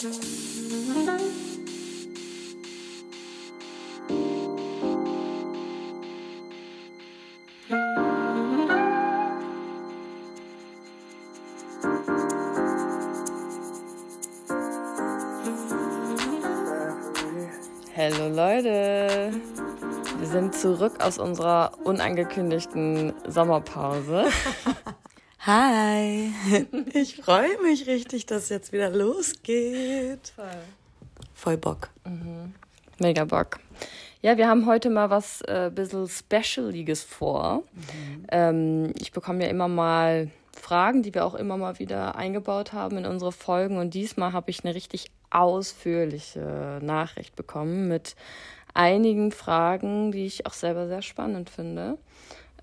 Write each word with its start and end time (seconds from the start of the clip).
Hallo 0.00 0.12
Leute, 18.28 19.32
wir 20.16 20.26
sind 20.28 20.54
zurück 20.54 21.02
aus 21.02 21.18
unserer 21.18 21.72
unangekündigten 21.82 23.14
Sommerpause. 23.26 24.26
Hi, 25.50 26.30
ich 26.92 27.16
freue 27.16 27.58
mich 27.62 27.86
richtig, 27.86 28.26
dass 28.26 28.42
es 28.42 28.48
jetzt 28.50 28.70
wieder 28.70 28.90
losgeht. 28.90 30.28
Voll. 30.36 30.44
Voll 31.32 31.56
Bock. 31.56 31.88
Mhm. 32.04 32.52
Mega 32.98 33.24
Bock. 33.24 33.58
Ja, 34.20 34.36
wir 34.36 34.46
haben 34.46 34.66
heute 34.66 34.90
mal 34.90 35.08
was 35.08 35.40
äh, 35.40 35.70
bisschen 35.74 36.06
Specialiges 36.06 37.02
vor. 37.02 37.62
Mhm. 37.72 38.26
Ähm, 38.30 38.94
ich 39.00 39.12
bekomme 39.12 39.42
ja 39.42 39.48
immer 39.48 39.68
mal 39.68 40.30
Fragen, 40.52 41.02
die 41.02 41.14
wir 41.14 41.24
auch 41.24 41.34
immer 41.34 41.56
mal 41.56 41.78
wieder 41.78 42.16
eingebaut 42.16 42.74
haben 42.74 42.98
in 42.98 43.06
unsere 43.06 43.32
Folgen. 43.32 43.78
Und 43.78 43.94
diesmal 43.94 44.34
habe 44.34 44.50
ich 44.50 44.66
eine 44.66 44.74
richtig 44.74 45.10
ausführliche 45.30 46.78
Nachricht 46.82 47.36
bekommen 47.36 47.88
mit 47.88 48.16
einigen 48.74 49.32
Fragen, 49.32 50.12
die 50.12 50.26
ich 50.26 50.44
auch 50.44 50.52
selber 50.52 50.88
sehr 50.88 51.00
spannend 51.00 51.48
finde. 51.48 51.96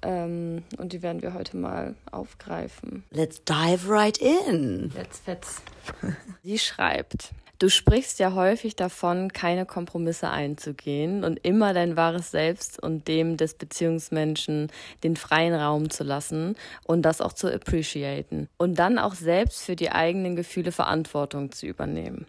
Ähm, 0.06 0.64
und 0.78 0.94
die 0.94 1.02
werden 1.02 1.22
wir 1.24 1.34
heute 1.34 1.58
mal 1.58 1.96
aufgreifen. 2.12 3.04
Let's 3.12 3.44
dive 3.44 3.90
right 3.90 4.18
in. 4.18 4.92
Let's 4.96 5.20
fetz. 5.20 5.62
Sie 6.44 6.60
schreibt. 6.60 7.32
Du 7.58 7.70
sprichst 7.70 8.20
ja 8.20 8.34
häufig 8.34 8.76
davon, 8.76 9.32
keine 9.32 9.66
Kompromisse 9.66 10.30
einzugehen 10.30 11.24
und 11.24 11.40
immer 11.46 11.74
dein 11.74 11.96
wahres 11.96 12.32
Selbst 12.32 12.84
und 12.84 13.08
dem 13.08 13.38
des 13.38 13.54
Beziehungsmenschen 13.54 14.70
den 15.04 15.16
freien 15.16 15.56
Raum 15.56 15.90
zu 15.90 16.04
lassen 16.04 16.58
und 16.86 17.04
das 17.04 17.22
auch 17.22 17.32
zu 17.32 17.52
appreciaten 17.52 18.50
und 18.58 18.78
dann 18.78 19.00
auch 19.00 19.16
selbst 19.16 19.64
für 19.64 19.78
die 19.78 19.92
eigenen 19.92 20.36
Gefühle 20.36 20.74
Verantwortung 20.74 21.54
zu 21.54 21.66
übernehmen. 21.66 22.28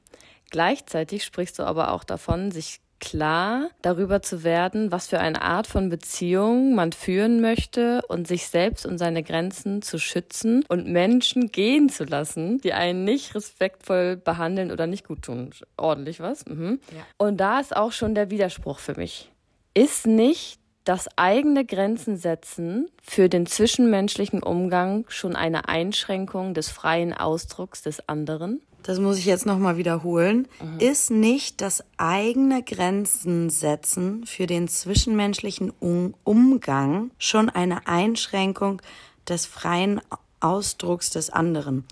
Gleichzeitig 0.51 1.25
sprichst 1.25 1.59
du 1.59 1.65
aber 1.65 1.91
auch 1.91 2.05
davon, 2.05 2.53
sich 2.53 2.81
klar 3.01 3.71
darüber 3.83 4.23
zu 4.23 4.45
werden, 4.45 4.93
was 4.93 5.09
für 5.09 5.21
eine 5.21 5.43
Art 5.43 5.67
von 5.67 5.89
Beziehung 5.89 6.75
man 6.75 6.93
führen 6.93 7.41
möchte 7.41 8.03
und 8.09 8.27
sich 8.27 8.49
selbst 8.49 8.87
und 8.87 8.99
seine 8.99 9.23
Grenzen 9.23 9.83
zu 9.83 9.99
schützen 9.99 10.65
und 10.69 10.87
Menschen 10.87 11.53
gehen 11.53 11.89
zu 11.89 12.05
lassen, 12.05 12.59
die 12.59 12.73
einen 12.73 13.05
nicht 13.05 13.35
respektvoll 13.35 14.17
behandeln 14.17 14.73
oder 14.73 14.87
nicht 14.87 15.07
gut 15.07 15.23
tun. 15.23 15.51
Ordentlich 15.77 16.21
was. 16.21 16.47
Mhm. 16.47 16.81
Ja. 16.93 17.05
Und 17.19 17.39
da 17.39 17.61
ist 17.61 17.77
auch 17.77 17.93
schon 17.93 18.15
der 18.15 18.31
Widerspruch 18.31 18.79
für 18.79 18.95
mich. 18.95 19.31
Ist 19.75 20.07
nicht 20.07 20.59
das 20.85 21.09
eigene 21.17 21.65
Grenzen 21.65 22.17
setzen 22.17 22.89
für 23.03 23.29
den 23.29 23.47
zwischenmenschlichen 23.47 24.43
Umgang 24.43 25.05
schon 25.09 25.35
eine 25.35 25.69
Einschränkung 25.69 26.55
des 26.55 26.71
freien 26.71 27.13
Ausdrucks 27.13 27.83
des 27.83 28.09
anderen? 28.09 28.63
Das 28.87 29.01
muss 29.01 29.19
ich 29.19 29.25
jetzt 29.25 29.47
nochmal 29.47 29.77
wiederholen, 29.77 30.47
mhm. 30.63 30.79
ist 30.79 31.11
nicht 31.11 31.61
das 31.61 31.83
eigene 31.97 32.63
Grenzen 32.63 33.51
setzen 33.51 34.25
für 34.27 34.47
den 34.47 34.69
zwischenmenschlichen 34.69 35.73
um 35.81 36.15
Umgang 36.23 37.11
schon 37.19 37.49
eine 37.51 37.89
Einschränkung 37.89 38.81
des 39.29 39.45
freien 39.45 40.01
Ausdrucks 40.39 41.11
des 41.11 41.31
anderen. 41.31 41.85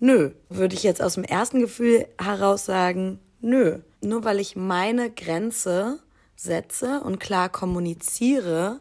Nö, 0.00 0.32
würde 0.48 0.74
ich 0.74 0.82
jetzt 0.82 1.00
aus 1.00 1.14
dem 1.14 1.22
ersten 1.22 1.60
Gefühl 1.60 2.06
heraus 2.20 2.64
sagen, 2.64 3.20
nö. 3.40 3.78
Nur 4.00 4.24
weil 4.24 4.40
ich 4.40 4.56
meine 4.56 5.10
Grenze 5.10 6.00
setze 6.34 7.00
und 7.00 7.20
klar 7.20 7.48
kommuniziere, 7.48 8.80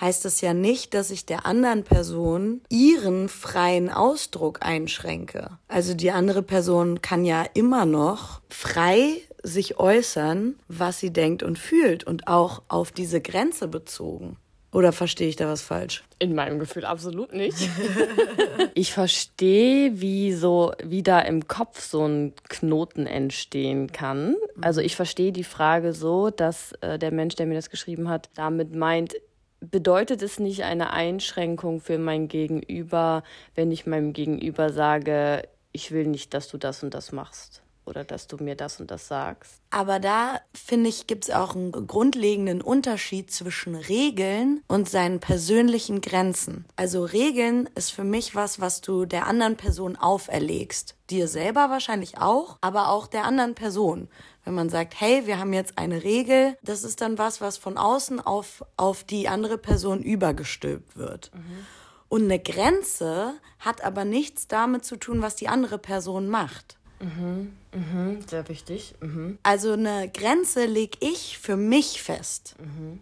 heißt 0.00 0.24
es 0.24 0.40
ja 0.40 0.54
nicht, 0.54 0.94
dass 0.94 1.10
ich 1.10 1.26
der 1.26 1.46
anderen 1.46 1.84
Person 1.84 2.60
ihren 2.68 3.28
freien 3.28 3.90
Ausdruck 3.90 4.58
einschränke. 4.62 5.58
Also 5.68 5.94
die 5.94 6.10
andere 6.10 6.42
Person 6.42 7.02
kann 7.02 7.24
ja 7.24 7.44
immer 7.54 7.86
noch 7.86 8.40
frei 8.48 9.20
sich 9.42 9.78
äußern, 9.78 10.56
was 10.68 11.00
sie 11.00 11.12
denkt 11.12 11.42
und 11.42 11.58
fühlt 11.58 12.04
und 12.04 12.28
auch 12.28 12.62
auf 12.68 12.92
diese 12.92 13.20
Grenze 13.20 13.68
bezogen. 13.68 14.36
Oder 14.72 14.92
verstehe 14.92 15.28
ich 15.28 15.36
da 15.36 15.48
was 15.48 15.60
falsch? 15.60 16.02
In 16.18 16.34
meinem 16.34 16.58
Gefühl 16.58 16.86
absolut 16.86 17.34
nicht. 17.34 17.58
ich 18.74 18.94
verstehe, 18.94 20.00
wie 20.00 20.32
so, 20.32 20.72
wie 20.82 21.02
da 21.02 21.20
im 21.20 21.46
Kopf 21.46 21.82
so 21.82 22.06
ein 22.06 22.32
Knoten 22.48 23.06
entstehen 23.06 23.92
kann. 23.92 24.36
Also 24.62 24.80
ich 24.80 24.96
verstehe 24.96 25.30
die 25.30 25.44
Frage 25.44 25.92
so, 25.92 26.30
dass 26.30 26.72
äh, 26.80 26.98
der 26.98 27.12
Mensch, 27.12 27.34
der 27.34 27.44
mir 27.44 27.54
das 27.54 27.68
geschrieben 27.68 28.08
hat, 28.08 28.30
damit 28.34 28.74
meint, 28.74 29.14
bedeutet 29.62 30.22
es 30.22 30.38
nicht 30.38 30.62
eine 30.64 30.90
Einschränkung 30.90 31.80
für 31.80 31.98
mein 31.98 32.28
Gegenüber, 32.28 33.22
wenn 33.54 33.70
ich 33.70 33.86
meinem 33.86 34.12
Gegenüber 34.12 34.70
sage, 34.70 35.48
ich 35.72 35.92
will 35.92 36.06
nicht, 36.06 36.34
dass 36.34 36.48
du 36.48 36.58
das 36.58 36.82
und 36.82 36.94
das 36.94 37.12
machst 37.12 37.62
oder 37.84 38.04
dass 38.04 38.26
du 38.26 38.36
mir 38.36 38.54
das 38.54 38.80
und 38.80 38.90
das 38.90 39.08
sagst. 39.08 39.60
Aber 39.70 39.98
da 39.98 40.40
finde 40.54 40.88
ich, 40.88 41.06
gibt 41.06 41.24
es 41.24 41.30
auch 41.30 41.56
einen 41.56 41.72
grundlegenden 41.72 42.60
Unterschied 42.60 43.32
zwischen 43.32 43.74
Regeln 43.74 44.62
und 44.68 44.88
seinen 44.88 45.20
persönlichen 45.20 46.00
Grenzen. 46.00 46.64
Also 46.76 47.04
Regeln 47.04 47.68
ist 47.74 47.90
für 47.90 48.04
mich 48.04 48.34
was, 48.34 48.60
was 48.60 48.80
du 48.80 49.04
der 49.04 49.26
anderen 49.26 49.56
Person 49.56 49.96
auferlegst. 49.96 50.94
Dir 51.10 51.26
selber 51.26 51.70
wahrscheinlich 51.70 52.18
auch, 52.18 52.58
aber 52.60 52.88
auch 52.88 53.06
der 53.06 53.24
anderen 53.24 53.54
Person. 53.54 54.08
Wenn 54.44 54.54
man 54.54 54.70
sagt, 54.70 55.00
hey, 55.00 55.26
wir 55.26 55.38
haben 55.38 55.52
jetzt 55.52 55.78
eine 55.78 56.02
Regel, 56.02 56.56
das 56.62 56.84
ist 56.84 57.00
dann 57.00 57.18
was, 57.18 57.40
was 57.40 57.58
von 57.58 57.78
außen 57.78 58.20
auf, 58.20 58.64
auf 58.76 59.04
die 59.04 59.28
andere 59.28 59.58
Person 59.58 60.02
übergestülpt 60.02 60.96
wird. 60.96 61.30
Mhm. 61.34 61.66
Und 62.08 62.24
eine 62.24 62.38
Grenze 62.38 63.34
hat 63.58 63.82
aber 63.82 64.04
nichts 64.04 64.46
damit 64.46 64.84
zu 64.84 64.96
tun, 64.96 65.22
was 65.22 65.36
die 65.36 65.48
andere 65.48 65.78
Person 65.78 66.28
macht. 66.28 66.76
Mhm, 67.02 67.52
mhm, 67.74 68.20
sehr 68.28 68.48
wichtig. 68.48 68.94
Mhm. 69.00 69.38
Also 69.42 69.72
eine 69.72 70.08
Grenze 70.08 70.66
lege 70.66 70.98
ich 71.00 71.38
für 71.38 71.56
mich 71.56 72.02
fest. 72.02 72.54
Mhm. 72.60 73.00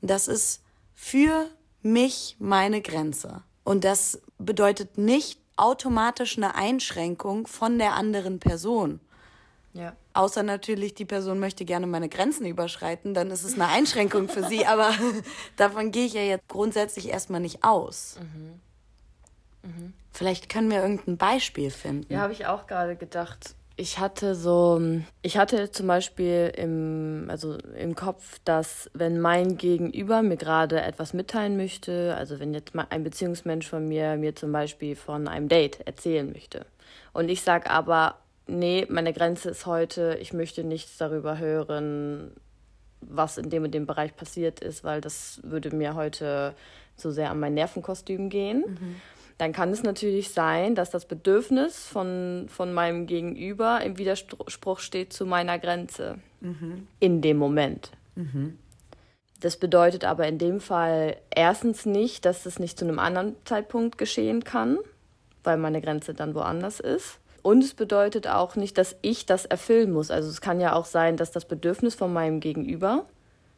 Das 0.00 0.28
ist 0.28 0.62
für 0.94 1.48
mich 1.82 2.36
meine 2.38 2.80
Grenze. 2.80 3.42
Und 3.64 3.84
das 3.84 4.20
bedeutet 4.38 4.96
nicht 4.96 5.40
automatisch 5.56 6.36
eine 6.36 6.54
Einschränkung 6.54 7.46
von 7.46 7.78
der 7.78 7.94
anderen 7.94 8.38
Person. 8.38 9.00
Ja. 9.72 9.94
Außer 10.14 10.42
natürlich, 10.42 10.94
die 10.94 11.04
Person 11.04 11.38
möchte 11.38 11.64
gerne 11.64 11.86
meine 11.86 12.08
Grenzen 12.08 12.46
überschreiten, 12.46 13.12
dann 13.12 13.30
ist 13.30 13.44
es 13.44 13.54
eine 13.54 13.66
Einschränkung 13.68 14.28
für 14.28 14.44
sie, 14.44 14.64
aber 14.64 14.94
davon 15.56 15.90
gehe 15.90 16.06
ich 16.06 16.14
ja 16.14 16.22
jetzt 16.22 16.48
grundsätzlich 16.48 17.08
erstmal 17.08 17.40
nicht 17.40 17.64
aus. 17.64 18.16
Mhm. 18.20 18.60
Mhm. 19.66 19.92
Vielleicht 20.12 20.48
können 20.48 20.70
wir 20.70 20.80
irgendein 20.80 21.16
Beispiel 21.16 21.70
finden. 21.70 22.12
Ja, 22.12 22.20
habe 22.20 22.32
ich 22.32 22.46
auch 22.46 22.66
gerade 22.66 22.96
gedacht. 22.96 23.54
Ich 23.78 23.98
hatte 23.98 24.34
so, 24.34 24.80
ich 25.20 25.36
hatte 25.36 25.70
zum 25.70 25.86
Beispiel 25.86 26.50
im, 26.56 27.26
also 27.28 27.58
im 27.78 27.94
Kopf, 27.94 28.40
dass 28.46 28.90
wenn 28.94 29.20
mein 29.20 29.58
Gegenüber 29.58 30.22
mir 30.22 30.38
gerade 30.38 30.80
etwas 30.80 31.12
mitteilen 31.12 31.58
möchte, 31.58 32.14
also 32.16 32.40
wenn 32.40 32.54
jetzt 32.54 32.74
mal 32.74 32.86
ein 32.88 33.04
Beziehungsmensch 33.04 33.68
von 33.68 33.86
mir 33.86 34.16
mir 34.16 34.34
zum 34.34 34.50
Beispiel 34.50 34.96
von 34.96 35.28
einem 35.28 35.48
Date 35.48 35.86
erzählen 35.86 36.32
möchte 36.32 36.64
und 37.12 37.28
ich 37.28 37.42
sage 37.42 37.68
aber, 37.68 38.16
nee, 38.46 38.86
meine 38.88 39.12
Grenze 39.12 39.50
ist 39.50 39.66
heute, 39.66 40.16
ich 40.22 40.32
möchte 40.32 40.64
nichts 40.64 40.96
darüber 40.96 41.36
hören, 41.36 42.30
was 43.02 43.36
in 43.36 43.50
dem 43.50 43.64
und 43.64 43.74
dem 43.74 43.86
Bereich 43.86 44.16
passiert 44.16 44.60
ist, 44.60 44.84
weil 44.84 45.02
das 45.02 45.40
würde 45.42 45.76
mir 45.76 45.94
heute 45.94 46.54
zu 46.96 47.12
sehr 47.12 47.30
an 47.30 47.40
mein 47.40 47.52
Nervenkostüm 47.54 48.30
gehen. 48.30 48.64
Mhm. 48.66 48.96
Dann 49.38 49.52
kann 49.52 49.70
es 49.70 49.82
natürlich 49.82 50.30
sein, 50.30 50.74
dass 50.74 50.90
das 50.90 51.06
Bedürfnis 51.06 51.86
von, 51.86 52.46
von 52.48 52.72
meinem 52.72 53.06
Gegenüber 53.06 53.82
im 53.82 53.98
Widerspruch 53.98 54.78
steht 54.78 55.12
zu 55.12 55.26
meiner 55.26 55.58
Grenze 55.58 56.18
mhm. 56.40 56.86
in 57.00 57.20
dem 57.20 57.36
Moment. 57.36 57.90
Mhm. 58.14 58.58
Das 59.40 59.58
bedeutet 59.58 60.04
aber 60.04 60.26
in 60.26 60.38
dem 60.38 60.60
Fall 60.60 61.18
erstens 61.34 61.84
nicht, 61.84 62.24
dass 62.24 62.46
es 62.46 62.58
nicht 62.58 62.78
zu 62.78 62.86
einem 62.86 62.98
anderen 62.98 63.36
Zeitpunkt 63.44 63.98
geschehen 63.98 64.44
kann, 64.44 64.78
weil 65.44 65.58
meine 65.58 65.82
Grenze 65.82 66.14
dann 66.14 66.34
woanders 66.34 66.80
ist. 66.80 67.18
Und 67.42 67.62
es 67.62 67.74
bedeutet 67.74 68.26
auch 68.26 68.56
nicht, 68.56 68.78
dass 68.78 68.96
ich 69.02 69.26
das 69.26 69.44
erfüllen 69.44 69.92
muss. 69.92 70.10
Also 70.10 70.30
es 70.30 70.40
kann 70.40 70.60
ja 70.60 70.72
auch 70.72 70.86
sein, 70.86 71.16
dass 71.16 71.30
das 71.30 71.44
Bedürfnis 71.44 71.94
von 71.94 72.12
meinem 72.12 72.40
Gegenüber, 72.40 73.04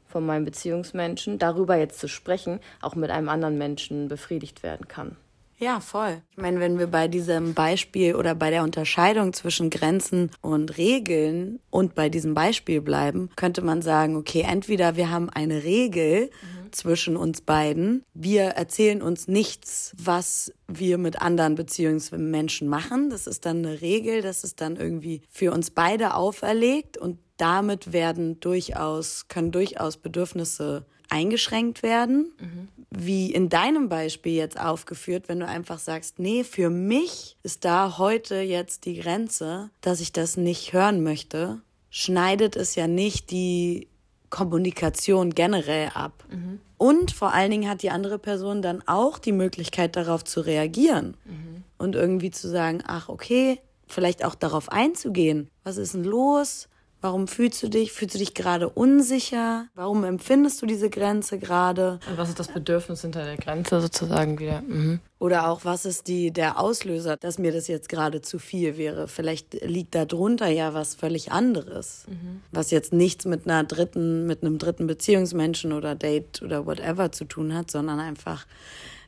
von 0.09 0.27
meinem 0.27 0.45
Beziehungsmenschen, 0.45 1.39
darüber 1.39 1.77
jetzt 1.77 2.01
zu 2.01 2.09
sprechen, 2.09 2.59
auch 2.83 2.97
mit 2.97 3.11
einem 3.11 3.29
anderen 3.29 3.57
Menschen 3.57 4.09
befriedigt 4.09 4.63
werden 4.63 4.89
kann. 4.89 5.17
Ja, 5.59 5.81
voll. 5.81 6.23
Ich 6.31 6.39
meine, 6.39 6.61
wenn 6.61 6.79
wir 6.79 6.87
bei 6.87 7.09
diesem 7.09 7.53
Beispiel 7.53 8.15
oder 8.15 8.35
bei 8.37 8.51
der 8.51 8.63
Unterscheidung 8.63 9.33
zwischen 9.33 9.71
Grenzen 9.71 10.31
und 10.41 10.79
Regeln 10.79 11.59
und 11.71 11.97
bei 11.97 12.09
diesem 12.09 12.35
Beispiel 12.35 12.81
bleiben, 12.81 13.29
könnte 13.35 13.63
man 13.63 13.83
sagen, 13.83 14.15
okay, 14.15 14.45
entweder 14.49 14.97
wir 14.97 15.11
haben 15.11 15.29
eine 15.31 15.65
Regel, 15.65 16.27
mhm 16.27 16.59
zwischen 16.71 17.17
uns 17.17 17.41
beiden. 17.41 18.05
Wir 18.15 18.45
erzählen 18.45 19.03
uns 19.03 19.29
nichts, 19.29 19.93
was 19.99 20.53
wir 20.67 20.99
mit 20.99 21.21
anderen 21.21 21.55
Beziehungsmenschen 21.55 22.69
machen. 22.69 23.11
Das 23.11 23.27
ist 23.27 23.47
dann 23.47 23.65
eine 23.65 23.81
Regel, 23.81 24.23
das 24.23 24.45
ist 24.45 24.61
dann 24.61 24.77
irgendwie 24.77 25.23
für 25.31 25.53
uns 25.53 25.71
beide 25.71 26.15
auferlegt 26.15 26.97
und 26.97 27.19
damit 27.37 27.93
werden 27.93 28.41
durchaus, 28.41 29.29
können 29.29 29.53
durchaus 29.53 29.97
Bedürfnisse 29.97 30.87
eingeschränkt 31.09 31.83
werden. 31.83 32.33
Mhm. 32.39 32.69
Wie 32.91 33.33
in 33.33 33.49
deinem 33.49 33.89
Beispiel 33.89 34.33
jetzt 34.33 34.59
aufgeführt, 34.59 35.29
wenn 35.29 35.41
du 35.41 35.47
einfach 35.47 35.79
sagst, 35.79 36.19
nee, 36.19 36.43
für 36.43 36.71
mich 36.71 37.37
ist 37.43 37.65
da 37.65 37.99
heute 37.99 38.37
jetzt 38.37 38.87
die 38.87 38.99
Grenze, 38.99 39.71
dass 39.83 40.01
ich 40.01 40.13
das 40.13 40.37
nicht 40.37 40.73
hören 40.73 41.03
möchte, 41.03 41.61
schneidet 41.91 42.57
es 42.57 42.75
ja 42.77 42.87
nicht 42.87 43.31
die 43.31 43.89
Kommunikation 44.31 45.35
generell 45.35 45.91
ab. 45.95 46.25
Mhm. 46.31 46.61
Und 46.77 47.11
vor 47.11 47.33
allen 47.35 47.51
Dingen 47.51 47.69
hat 47.69 47.83
die 47.83 47.91
andere 47.91 48.19
Person 48.19 48.63
dann 48.63 48.83
auch 48.87 49.19
die 49.19 49.33
Möglichkeit 49.33 49.97
darauf 49.97 50.25
zu 50.25 50.41
reagieren 50.41 51.17
mhm. 51.25 51.65
und 51.77 51.95
irgendwie 51.95 52.31
zu 52.31 52.49
sagen, 52.49 52.83
ach 52.87 53.09
okay, 53.09 53.61
vielleicht 53.87 54.25
auch 54.25 54.35
darauf 54.35 54.71
einzugehen. 54.71 55.51
Was 55.65 55.77
ist 55.77 55.95
denn 55.95 56.05
los? 56.05 56.69
Warum 57.01 57.29
fühlst 57.29 57.63
du 57.63 57.69
dich? 57.69 57.93
Fühlst 57.93 58.17
du 58.17 58.19
dich 58.19 58.35
gerade 58.35 58.69
unsicher? 58.69 59.67
Warum 59.77 60.03
empfindest 60.03 60.61
du 60.61 60.67
diese 60.67 60.91
Grenze 60.91 61.39
gerade? 61.39 62.01
Und 62.11 62.19
was 62.19 62.29
ist 62.29 62.41
das 62.41 62.49
Bedürfnis 62.49 63.03
hinter 63.03 63.25
der 63.25 63.37
Grenze 63.37 63.81
sozusagen 63.81 64.41
wieder? 64.41 64.63
Mhm. 64.63 64.99
Oder 65.21 65.49
auch, 65.49 65.65
was 65.65 65.85
ist 65.85 66.09
die, 66.09 66.33
der 66.33 66.59
Auslöser, 66.59 67.17
dass 67.17 67.39
mir 67.39 67.53
das 67.53 67.69
jetzt 67.69 67.89
gerade 67.89 68.21
zu 68.21 68.41
viel 68.41 68.77
wäre? 68.77 69.07
Vielleicht 69.07 69.63
liegt 69.63 69.95
da 69.95 70.07
drunter 70.07 70.49
ja 70.49 70.75
was 70.75 70.97
völlig 70.97 71.31
anderes. 71.31 72.05
Mhm. 72.09 72.43
Was 72.51 72.73
jetzt 72.73 72.93
nichts 72.93 73.27
mit 73.27 73.47
einer 73.47 73.63
dritten, 73.63 74.27
mit 74.27 74.43
einem 74.43 74.59
dritten 74.59 74.89
Beziehungsmenschen 74.89 75.73
oder 75.73 75.95
Date 75.95 76.43
oder 76.43 76.67
whatever 76.67 77.13
zu 77.13 77.27
tun 77.27 77.55
hat, 77.55 77.71
sondern 77.71 78.01
einfach, 78.01 78.45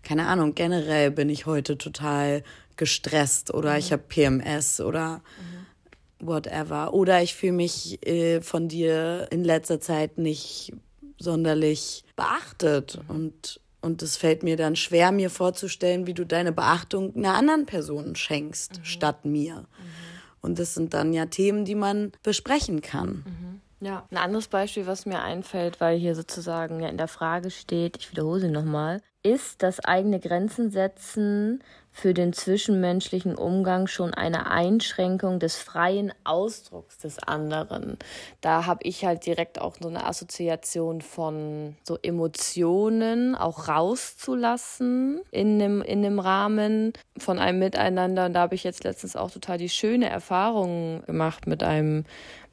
keine 0.04 0.28
Ahnung, 0.28 0.54
generell 0.54 1.10
bin 1.10 1.28
ich 1.28 1.46
heute 1.46 1.76
total 1.76 2.44
gestresst 2.76 3.52
oder 3.52 3.72
mhm. 3.72 3.78
ich 3.78 3.92
habe 3.92 4.04
PMS 4.08 4.80
oder 4.80 5.16
mhm 5.18 5.59
whatever. 6.20 6.92
Oder 6.92 7.22
ich 7.22 7.34
fühle 7.34 7.52
mich 7.52 8.06
äh, 8.06 8.40
von 8.40 8.68
dir 8.68 9.28
in 9.30 9.44
letzter 9.44 9.80
Zeit 9.80 10.18
nicht 10.18 10.72
sonderlich 11.18 12.04
beachtet 12.16 12.98
und 13.08 13.60
und 13.82 14.02
es 14.02 14.16
fällt 14.16 14.42
mir 14.42 14.56
dann 14.56 14.76
schwer, 14.76 15.10
mir 15.10 15.30
vorzustellen, 15.30 16.06
wie 16.06 16.14
du 16.14 16.26
deine 16.26 16.52
Beachtung 16.52 17.16
einer 17.16 17.34
anderen 17.34 17.66
Person 17.66 18.14
schenkst, 18.14 18.80
mhm. 18.80 18.84
statt 18.84 19.24
mir. 19.24 19.54
Mhm. 19.54 19.66
Und 20.42 20.58
das 20.58 20.74
sind 20.74 20.94
dann 20.94 21.12
ja 21.12 21.26
Themen, 21.26 21.64
die 21.64 21.74
man 21.74 22.12
besprechen 22.22 22.82
kann. 22.82 23.24
Mhm. 23.26 23.60
Ja, 23.82 24.06
ein 24.10 24.18
anderes 24.18 24.48
Beispiel, 24.48 24.86
was 24.86 25.06
mir 25.06 25.22
einfällt, 25.22 25.80
weil 25.80 25.98
hier 25.98 26.14
sozusagen 26.14 26.80
ja 26.80 26.88
in 26.88 26.98
der 26.98 27.08
Frage 27.08 27.50
steht, 27.50 27.96
ich 27.96 28.10
wiederhole 28.10 28.40
sie 28.40 28.48
nochmal, 28.48 29.00
ist 29.22 29.62
das 29.62 29.80
eigene 29.80 30.20
Grenzen 30.20 30.70
setzen 30.70 31.62
für 31.92 32.14
den 32.14 32.32
zwischenmenschlichen 32.32 33.34
Umgang 33.34 33.86
schon 33.86 34.14
eine 34.14 34.50
Einschränkung 34.50 35.38
des 35.38 35.56
freien 35.56 36.12
Ausdrucks 36.24 36.98
des 36.98 37.18
anderen. 37.18 37.98
Da 38.40 38.66
habe 38.66 38.80
ich 38.84 39.04
halt 39.04 39.26
direkt 39.26 39.60
auch 39.60 39.76
so 39.80 39.88
eine 39.88 40.06
Assoziation 40.06 41.02
von 41.02 41.76
so 41.82 41.98
Emotionen 42.02 43.34
auch 43.34 43.68
rauszulassen 43.68 45.20
in 45.30 45.58
dem, 45.58 45.82
in 45.82 46.02
dem 46.02 46.18
Rahmen 46.18 46.92
von 47.18 47.38
einem 47.38 47.58
Miteinander. 47.58 48.26
Und 48.26 48.34
da 48.34 48.40
habe 48.40 48.54
ich 48.54 48.64
jetzt 48.64 48.84
letztens 48.84 49.16
auch 49.16 49.30
total 49.30 49.58
die 49.58 49.68
schöne 49.68 50.08
Erfahrung 50.08 51.02
gemacht 51.06 51.46
mit 51.46 51.62
einem 51.62 52.04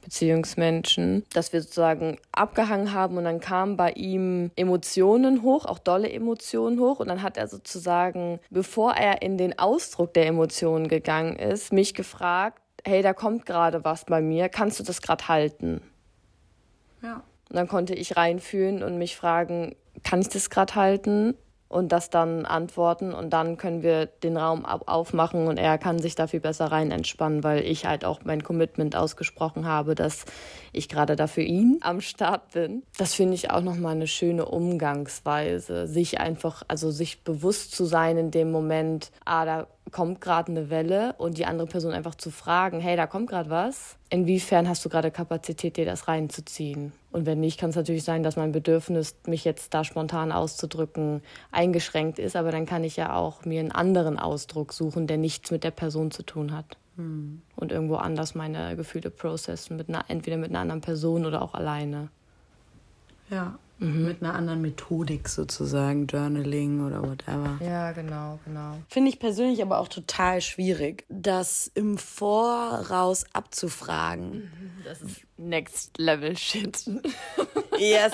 Beziehungsmenschen, 0.07 1.25
dass 1.33 1.51
wir 1.51 1.61
sozusagen 1.61 2.17
abgehangen 2.31 2.93
haben 2.93 3.17
und 3.17 3.25
dann 3.25 3.41
kamen 3.41 3.75
bei 3.75 3.91
ihm 3.91 4.51
Emotionen 4.55 5.41
hoch, 5.41 5.65
auch 5.65 5.79
dolle 5.79 6.09
Emotionen 6.09 6.79
hoch 6.79 7.01
und 7.01 7.09
dann 7.09 7.21
hat 7.21 7.35
er 7.35 7.49
sozusagen, 7.49 8.39
bevor 8.49 8.93
er 8.93 9.21
in 9.21 9.37
den 9.37 9.59
Ausdruck 9.59 10.13
der 10.13 10.27
Emotionen 10.27 10.87
gegangen 10.87 11.35
ist, 11.35 11.73
mich 11.73 11.93
gefragt, 11.93 12.61
hey, 12.85 13.01
da 13.01 13.11
kommt 13.13 13.45
gerade 13.45 13.83
was 13.83 14.05
bei 14.05 14.21
mir, 14.21 14.47
kannst 14.47 14.79
du 14.79 14.83
das 14.85 15.01
gerade 15.01 15.27
halten? 15.27 15.81
Ja. 17.01 17.23
Und 17.49 17.55
dann 17.57 17.67
konnte 17.67 17.93
ich 17.93 18.15
reinfühlen 18.15 18.83
und 18.83 18.97
mich 18.97 19.17
fragen, 19.17 19.75
kann 20.03 20.21
ich 20.21 20.29
das 20.29 20.49
gerade 20.49 20.75
halten? 20.75 21.35
Und 21.69 21.91
das 21.91 22.09
dann 22.09 22.45
antworten 22.45 23.13
und 23.13 23.31
dann 23.31 23.57
können 23.57 23.83
wir 23.83 24.05
den 24.05 24.37
Raum 24.37 24.65
aufmachen 24.65 25.47
und 25.47 25.57
er 25.57 25.77
kann 25.77 25.99
sich 25.99 26.15
da 26.15 26.27
viel 26.27 26.39
besser 26.39 26.65
rein 26.65 26.91
entspannen, 26.91 27.43
weil 27.43 27.63
ich 27.65 27.85
halt 27.85 28.05
auch 28.05 28.21
mein 28.23 28.43
Commitment 28.43 28.95
ausgesprochen 28.95 29.65
habe, 29.65 29.95
dass 29.95 30.25
ich 30.71 30.87
gerade 30.87 31.15
da 31.15 31.27
für 31.27 31.41
ihn 31.41 31.79
am 31.81 32.01
Start 32.01 32.51
bin. 32.53 32.83
Das 32.97 33.13
finde 33.13 33.33
ich 33.33 33.51
auch 33.51 33.61
nochmal 33.61 33.95
eine 33.95 34.07
schöne 34.07 34.45
Umgangsweise, 34.45 35.87
sich 35.87 36.19
einfach, 36.19 36.63
also 36.67 36.91
sich 36.91 37.23
bewusst 37.23 37.75
zu 37.75 37.85
sein 37.85 38.17
in 38.17 38.31
dem 38.31 38.51
Moment, 38.51 39.11
ah, 39.25 39.45
da 39.45 39.67
kommt 39.91 40.21
gerade 40.21 40.51
eine 40.51 40.69
Welle 40.69 41.15
und 41.17 41.37
die 41.37 41.45
andere 41.45 41.67
Person 41.67 41.93
einfach 41.93 42.15
zu 42.15 42.31
fragen, 42.31 42.79
hey, 42.79 42.95
da 42.95 43.07
kommt 43.07 43.29
gerade 43.29 43.49
was. 43.49 43.97
Inwiefern 44.09 44.67
hast 44.67 44.83
du 44.85 44.89
gerade 44.89 45.11
Kapazität, 45.11 45.77
dir 45.77 45.85
das 45.85 46.07
reinzuziehen? 46.07 46.93
Und 47.17 47.25
wenn 47.25 47.39
nicht, 47.39 47.59
kann 47.59 47.71
es 47.71 47.75
natürlich 47.75 48.03
sein, 48.03 48.21
dass 48.21 48.35
mein 48.35 48.51
Bedürfnis, 48.51 49.15
mich 49.25 49.43
jetzt 49.43 49.73
da 49.73 49.83
spontan 49.83 50.31
auszudrücken, 50.31 51.23
eingeschränkt 51.51 52.19
ist. 52.19 52.35
Aber 52.35 52.51
dann 52.51 52.67
kann 52.67 52.83
ich 52.83 52.95
ja 52.95 53.15
auch 53.15 53.43
mir 53.43 53.59
einen 53.59 53.71
anderen 53.71 54.19
Ausdruck 54.19 54.71
suchen, 54.71 55.07
der 55.07 55.17
nichts 55.17 55.49
mit 55.49 55.63
der 55.63 55.71
Person 55.71 56.11
zu 56.11 56.21
tun 56.21 56.55
hat. 56.55 56.77
Hm. 56.95 57.41
Und 57.55 57.71
irgendwo 57.71 57.95
anders 57.95 58.35
meine 58.35 58.75
Gefühle 58.75 59.09
processen, 59.09 59.77
mit 59.77 59.89
einer, 59.89 60.05
entweder 60.09 60.37
mit 60.37 60.51
einer 60.51 60.59
anderen 60.59 60.81
Person 60.81 61.25
oder 61.25 61.41
auch 61.41 61.55
alleine. 61.55 62.09
Ja. 63.31 63.57
Mhm. 63.79 64.05
Mit 64.05 64.23
einer 64.23 64.33
anderen 64.33 64.61
Methodik 64.61 65.29
sozusagen, 65.29 66.07
Journaling 66.07 66.85
oder 66.85 67.01
whatever. 67.03 67.59
Ja, 67.63 67.91
genau, 67.91 68.39
genau. 68.43 68.79
Finde 68.89 69.09
ich 69.09 69.19
persönlich 69.19 69.61
aber 69.61 69.79
auch 69.79 69.87
total 69.87 70.41
schwierig, 70.41 71.05
das 71.09 71.69
im 71.75 71.97
Voraus 71.97 73.25
abzufragen. 73.33 74.31
Mhm, 74.31 74.71
das 74.83 75.01
ist 75.01 75.21
Next 75.37 75.97
Level 75.97 76.35
Shit. 76.35 76.89
yes, 77.77 78.13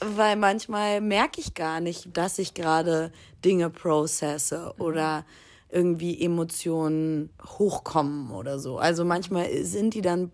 weil 0.00 0.36
manchmal 0.36 1.00
merke 1.00 1.40
ich 1.40 1.54
gar 1.54 1.80
nicht, 1.80 2.16
dass 2.16 2.38
ich 2.38 2.54
gerade 2.54 3.12
Dinge 3.44 3.70
processe 3.70 4.74
mhm. 4.76 4.84
oder 4.84 5.24
irgendwie 5.70 6.20
Emotionen 6.20 7.30
hochkommen 7.44 8.30
oder 8.30 8.58
so. 8.58 8.78
Also 8.78 9.04
manchmal 9.04 9.64
sind 9.64 9.94
die 9.94 10.02
dann 10.02 10.30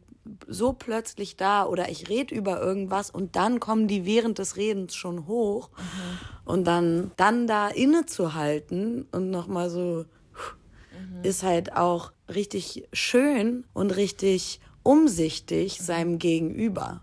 so 0.47 0.73
plötzlich 0.73 1.37
da 1.37 1.65
oder 1.65 1.89
ich 1.89 2.09
rede 2.09 2.35
über 2.35 2.61
irgendwas 2.61 3.11
und 3.11 3.37
dann 3.37 3.61
kommen 3.61 3.89
die 3.89 4.05
während 4.05 4.39
des 4.39 4.57
Redens 4.57 4.95
schon 4.95 5.27
hoch 5.27 5.71
mhm. 5.77 6.19
und 6.45 6.65
dann 6.65 7.11
dann 7.17 7.47
da 7.47 7.69
innezuhalten 7.69 9.07
und 9.13 9.31
noch 9.31 9.47
mal 9.47 9.71
so 9.71 10.05
mhm. 10.05 11.25
ist 11.25 11.43
halt 11.43 11.75
auch 11.75 12.13
richtig 12.29 12.89
schön 12.93 13.65
und 13.73 13.97
richtig 13.97 14.61
umsichtig 14.83 15.79
mhm. 15.81 15.85
seinem 15.85 16.19
Gegenüber. 16.19 17.03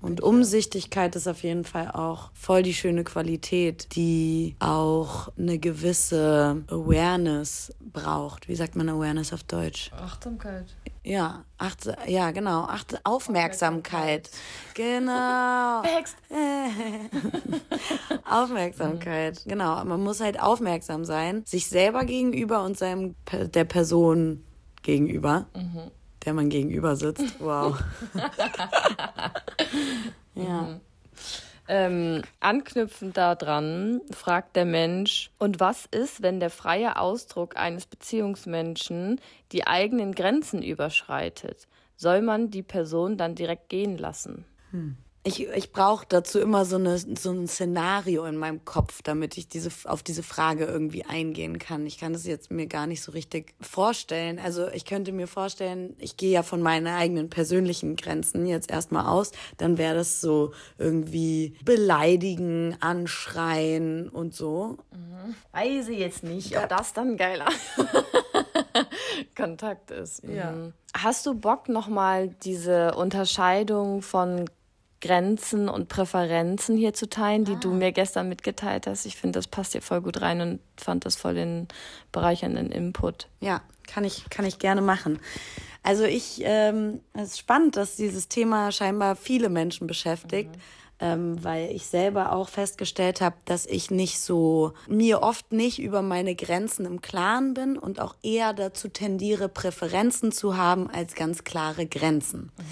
Und 0.00 0.22
Umsichtigkeit 0.22 1.14
ist 1.16 1.28
auf 1.28 1.42
jeden 1.42 1.64
Fall 1.64 1.90
auch 1.90 2.30
voll 2.32 2.62
die 2.62 2.72
schöne 2.72 3.04
Qualität, 3.04 3.94
die 3.94 4.56
auch 4.58 5.30
eine 5.36 5.58
gewisse 5.58 6.62
Awareness 6.68 7.74
braucht. 7.80 8.48
Wie 8.48 8.54
sagt 8.54 8.76
man 8.76 8.88
Awareness 8.88 9.32
auf 9.32 9.42
Deutsch? 9.42 9.90
Achtsamkeit. 9.92 10.64
Ja, 11.02 11.44
acht, 11.56 11.88
ja, 12.06 12.30
genau. 12.30 12.64
Acht, 12.64 13.00
Aufmerksamkeit. 13.04 14.30
Genau. 14.74 15.82
Aufmerksamkeit. 18.28 19.42
Genau. 19.46 19.82
Man 19.84 20.02
muss 20.02 20.20
halt 20.20 20.40
aufmerksam 20.40 21.04
sein, 21.04 21.42
sich 21.46 21.68
selber 21.68 22.04
gegenüber 22.04 22.64
und 22.64 22.76
seinem 22.76 23.14
der 23.32 23.64
Person 23.64 24.44
gegenüber. 24.82 25.46
Mhm 25.54 25.90
der 26.24 26.34
man 26.34 26.50
gegenüber 26.50 26.96
sitzt. 26.96 27.40
Wow. 27.40 27.78
ja. 30.34 30.62
Mhm. 30.62 30.80
Ähm, 31.72 32.22
anknüpfend 32.40 33.16
daran 33.16 34.00
fragt 34.10 34.56
der 34.56 34.64
Mensch, 34.64 35.30
und 35.38 35.60
was 35.60 35.86
ist, 35.86 36.20
wenn 36.20 36.40
der 36.40 36.50
freie 36.50 36.98
Ausdruck 36.98 37.56
eines 37.56 37.86
Beziehungsmenschen 37.86 39.20
die 39.52 39.68
eigenen 39.68 40.12
Grenzen 40.12 40.64
überschreitet? 40.64 41.68
Soll 41.94 42.22
man 42.22 42.50
die 42.50 42.64
Person 42.64 43.16
dann 43.16 43.36
direkt 43.36 43.68
gehen 43.68 43.98
lassen? 43.98 44.44
Hm 44.72 44.96
ich, 45.22 45.46
ich 45.48 45.70
brauche 45.70 46.06
dazu 46.08 46.40
immer 46.40 46.64
so, 46.64 46.76
eine, 46.76 46.96
so 46.96 47.30
ein 47.30 47.46
Szenario 47.46 48.24
in 48.24 48.38
meinem 48.38 48.64
Kopf, 48.64 49.02
damit 49.02 49.36
ich 49.36 49.48
diese, 49.48 49.70
auf 49.84 50.02
diese 50.02 50.22
Frage 50.22 50.64
irgendwie 50.64 51.04
eingehen 51.04 51.58
kann. 51.58 51.86
Ich 51.86 51.98
kann 51.98 52.14
das 52.14 52.24
jetzt 52.24 52.50
mir 52.50 52.66
gar 52.66 52.86
nicht 52.86 53.02
so 53.02 53.12
richtig 53.12 53.54
vorstellen. 53.60 54.38
Also 54.38 54.68
ich 54.68 54.86
könnte 54.86 55.12
mir 55.12 55.26
vorstellen, 55.26 55.94
ich 55.98 56.16
gehe 56.16 56.30
ja 56.30 56.42
von 56.42 56.62
meinen 56.62 56.86
eigenen 56.86 57.28
persönlichen 57.28 57.96
Grenzen 57.96 58.46
jetzt 58.46 58.70
erstmal 58.70 59.06
aus, 59.06 59.32
dann 59.58 59.76
wäre 59.76 59.94
das 59.94 60.22
so 60.22 60.52
irgendwie 60.78 61.54
beleidigen, 61.66 62.78
anschreien 62.80 64.08
und 64.08 64.34
so. 64.34 64.78
Mhm. 64.90 65.34
Weiß 65.52 65.88
ich 65.88 65.98
jetzt 65.98 66.24
nicht, 66.24 66.56
ob 66.56 66.66
das 66.70 66.94
dann 66.94 67.18
geiler 67.18 67.48
Kontakt 69.36 69.90
ist. 69.90 70.24
Mhm. 70.24 70.34
Ja. 70.34 70.54
Hast 70.94 71.26
du 71.26 71.34
Bock 71.34 71.68
nochmal 71.68 72.28
diese 72.42 72.94
Unterscheidung 72.94 74.00
von 74.00 74.46
Grenzen 75.00 75.68
und 75.68 75.88
Präferenzen 75.88 76.76
hier 76.76 76.92
zu 76.92 77.08
teilen, 77.08 77.44
die 77.44 77.54
ah. 77.54 77.60
du 77.60 77.72
mir 77.72 77.92
gestern 77.92 78.28
mitgeteilt 78.28 78.86
hast. 78.86 79.06
Ich 79.06 79.16
finde, 79.16 79.38
das 79.38 79.46
passt 79.46 79.72
hier 79.72 79.82
voll 79.82 80.00
gut 80.00 80.20
rein 80.20 80.40
und 80.40 80.60
fand 80.76 81.04
das 81.04 81.16
voll 81.16 81.34
den 81.34 81.68
bereichernden 82.12 82.70
Input. 82.70 83.28
Ja, 83.40 83.62
kann 83.86 84.04
ich, 84.04 84.28
kann 84.30 84.44
ich 84.44 84.58
gerne 84.58 84.82
machen. 84.82 85.18
Also 85.82 86.04
ich, 86.04 86.42
ähm, 86.44 87.00
es 87.14 87.30
ist 87.30 87.38
spannend, 87.38 87.76
dass 87.76 87.96
dieses 87.96 88.28
Thema 88.28 88.70
scheinbar 88.72 89.16
viele 89.16 89.48
Menschen 89.48 89.86
beschäftigt. 89.86 90.54
Mhm 90.54 90.60
ähm, 91.00 91.42
weil 91.42 91.70
ich 91.70 91.86
selber 91.86 92.32
auch 92.32 92.48
festgestellt 92.48 93.20
habe, 93.20 93.36
dass 93.46 93.66
ich 93.66 93.90
nicht 93.90 94.20
so, 94.20 94.74
mir 94.86 95.22
oft 95.22 95.52
nicht 95.52 95.80
über 95.80 96.02
meine 96.02 96.34
Grenzen 96.34 96.84
im 96.84 97.00
Klaren 97.00 97.54
bin 97.54 97.78
und 97.78 98.00
auch 98.00 98.14
eher 98.22 98.52
dazu 98.52 98.88
tendiere, 98.88 99.48
Präferenzen 99.48 100.30
zu 100.30 100.56
haben 100.56 100.90
als 100.90 101.14
ganz 101.14 101.44
klare 101.44 101.86
Grenzen. 101.86 102.52
Mhm. 102.56 102.64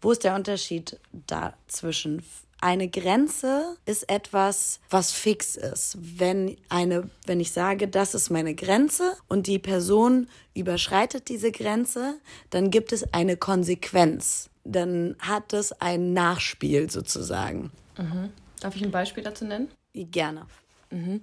Wo 0.00 0.12
ist 0.12 0.24
der 0.24 0.34
Unterschied 0.34 0.98
dazwischen? 1.26 2.24
Eine 2.60 2.88
Grenze 2.88 3.76
ist 3.86 4.10
etwas, 4.10 4.80
was 4.90 5.12
fix 5.12 5.54
ist. 5.54 5.96
Wenn 6.00 6.56
eine, 6.68 7.08
wenn 7.26 7.38
ich 7.38 7.52
sage, 7.52 7.86
das 7.86 8.14
ist 8.14 8.30
meine 8.30 8.54
Grenze 8.54 9.16
und 9.28 9.46
die 9.46 9.60
Person 9.60 10.28
überschreitet 10.54 11.28
diese 11.28 11.52
Grenze, 11.52 12.16
dann 12.50 12.72
gibt 12.72 12.92
es 12.92 13.14
eine 13.14 13.36
Konsequenz 13.36 14.50
dann 14.68 15.16
hat 15.18 15.52
das 15.52 15.72
ein 15.80 16.12
Nachspiel 16.12 16.90
sozusagen. 16.90 17.72
Mhm. 17.96 18.30
Darf 18.60 18.76
ich 18.76 18.84
ein 18.84 18.90
Beispiel 18.90 19.24
dazu 19.24 19.44
nennen? 19.44 19.68
Gerne. 19.94 20.46
Mhm. 20.90 21.22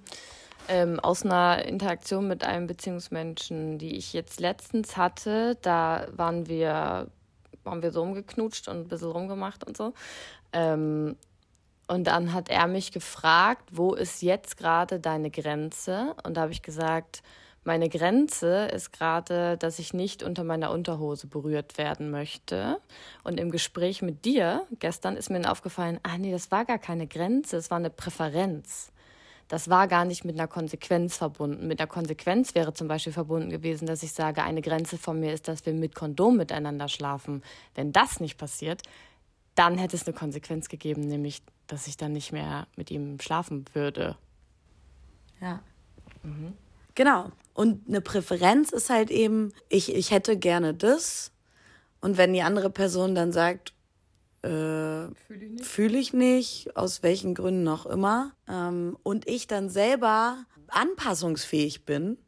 Ähm, 0.68 0.98
aus 1.00 1.24
einer 1.24 1.64
Interaktion 1.64 2.26
mit 2.26 2.44
einem 2.44 2.66
Beziehungsmenschen, 2.66 3.78
die 3.78 3.96
ich 3.96 4.12
jetzt 4.12 4.40
letztens 4.40 4.96
hatte, 4.96 5.56
da 5.62 6.08
waren 6.16 6.48
wir, 6.48 7.08
waren 7.66 7.82
wir 7.82 7.90
so 7.90 8.02
umgeknutscht 8.02 8.68
und 8.68 8.76
ein 8.76 8.88
bisschen 8.88 9.10
rumgemacht 9.10 9.64
und 9.64 9.76
so. 9.76 9.92
Ähm, 10.52 11.16
und 11.88 12.06
dann 12.06 12.32
hat 12.32 12.48
er 12.48 12.66
mich 12.66 12.90
gefragt, 12.92 13.68
wo 13.72 13.94
ist 13.94 14.22
jetzt 14.22 14.56
gerade 14.56 14.98
deine 14.98 15.30
Grenze? 15.30 16.14
Und 16.24 16.36
da 16.36 16.42
habe 16.42 16.52
ich 16.52 16.62
gesagt, 16.62 17.22
meine 17.66 17.88
Grenze 17.88 18.66
ist 18.66 18.92
gerade, 18.92 19.56
dass 19.56 19.80
ich 19.80 19.92
nicht 19.92 20.22
unter 20.22 20.44
meiner 20.44 20.70
Unterhose 20.70 21.26
berührt 21.26 21.78
werden 21.78 22.10
möchte. 22.10 22.80
Und 23.24 23.40
im 23.40 23.50
Gespräch 23.50 24.02
mit 24.02 24.24
dir 24.24 24.64
gestern 24.78 25.16
ist 25.16 25.30
mir 25.30 25.50
aufgefallen, 25.50 25.98
ah 26.04 26.16
nee, 26.16 26.30
das 26.30 26.50
war 26.52 26.64
gar 26.64 26.78
keine 26.78 27.08
Grenze, 27.08 27.56
es 27.56 27.70
war 27.70 27.78
eine 27.78 27.90
Präferenz. 27.90 28.92
Das 29.48 29.68
war 29.70 29.86
gar 29.86 30.04
nicht 30.04 30.24
mit 30.24 30.34
einer 30.34 30.48
Konsequenz 30.48 31.16
verbunden. 31.16 31.68
Mit 31.68 31.80
einer 31.80 31.86
Konsequenz 31.86 32.54
wäre 32.54 32.74
zum 32.74 32.88
Beispiel 32.88 33.12
verbunden 33.12 33.50
gewesen, 33.50 33.86
dass 33.86 34.02
ich 34.02 34.12
sage, 34.12 34.42
eine 34.42 34.60
Grenze 34.60 34.98
von 34.98 35.20
mir 35.20 35.32
ist, 35.32 35.46
dass 35.46 35.64
wir 35.66 35.72
mit 35.72 35.94
Kondom 35.94 36.36
miteinander 36.36 36.88
schlafen. 36.88 37.42
Wenn 37.74 37.92
das 37.92 38.18
nicht 38.18 38.38
passiert, 38.38 38.82
dann 39.54 39.78
hätte 39.78 39.96
es 39.96 40.06
eine 40.06 40.16
Konsequenz 40.16 40.68
gegeben, 40.68 41.02
nämlich, 41.02 41.42
dass 41.68 41.86
ich 41.86 41.96
dann 41.96 42.12
nicht 42.12 42.32
mehr 42.32 42.66
mit 42.76 42.90
ihm 42.90 43.20
schlafen 43.20 43.64
würde. 43.72 44.16
Ja. 45.40 45.60
Mhm. 46.22 46.54
Genau. 46.96 47.30
Und 47.54 47.88
eine 47.88 48.00
Präferenz 48.00 48.70
ist 48.70 48.90
halt 48.90 49.10
eben, 49.10 49.52
ich, 49.68 49.94
ich 49.94 50.10
hätte 50.10 50.36
gerne 50.36 50.74
das. 50.74 51.30
Und 52.00 52.18
wenn 52.18 52.32
die 52.32 52.42
andere 52.42 52.70
Person 52.70 53.14
dann 53.14 53.32
sagt, 53.32 53.72
äh, 54.46 55.14
fühle 55.26 55.46
ich, 55.46 55.66
fühl 55.66 55.94
ich, 55.94 56.12
nicht, 56.12 56.76
aus 56.76 57.02
welchen 57.02 57.34
Gründen 57.34 57.68
auch 57.68 57.86
immer, 57.86 58.32
ähm, 58.48 58.96
und 59.02 59.28
ich 59.28 59.46
dann 59.46 59.68
selber 59.68 60.38
anpassungsfähig 60.68 61.84
bin, 61.84 62.18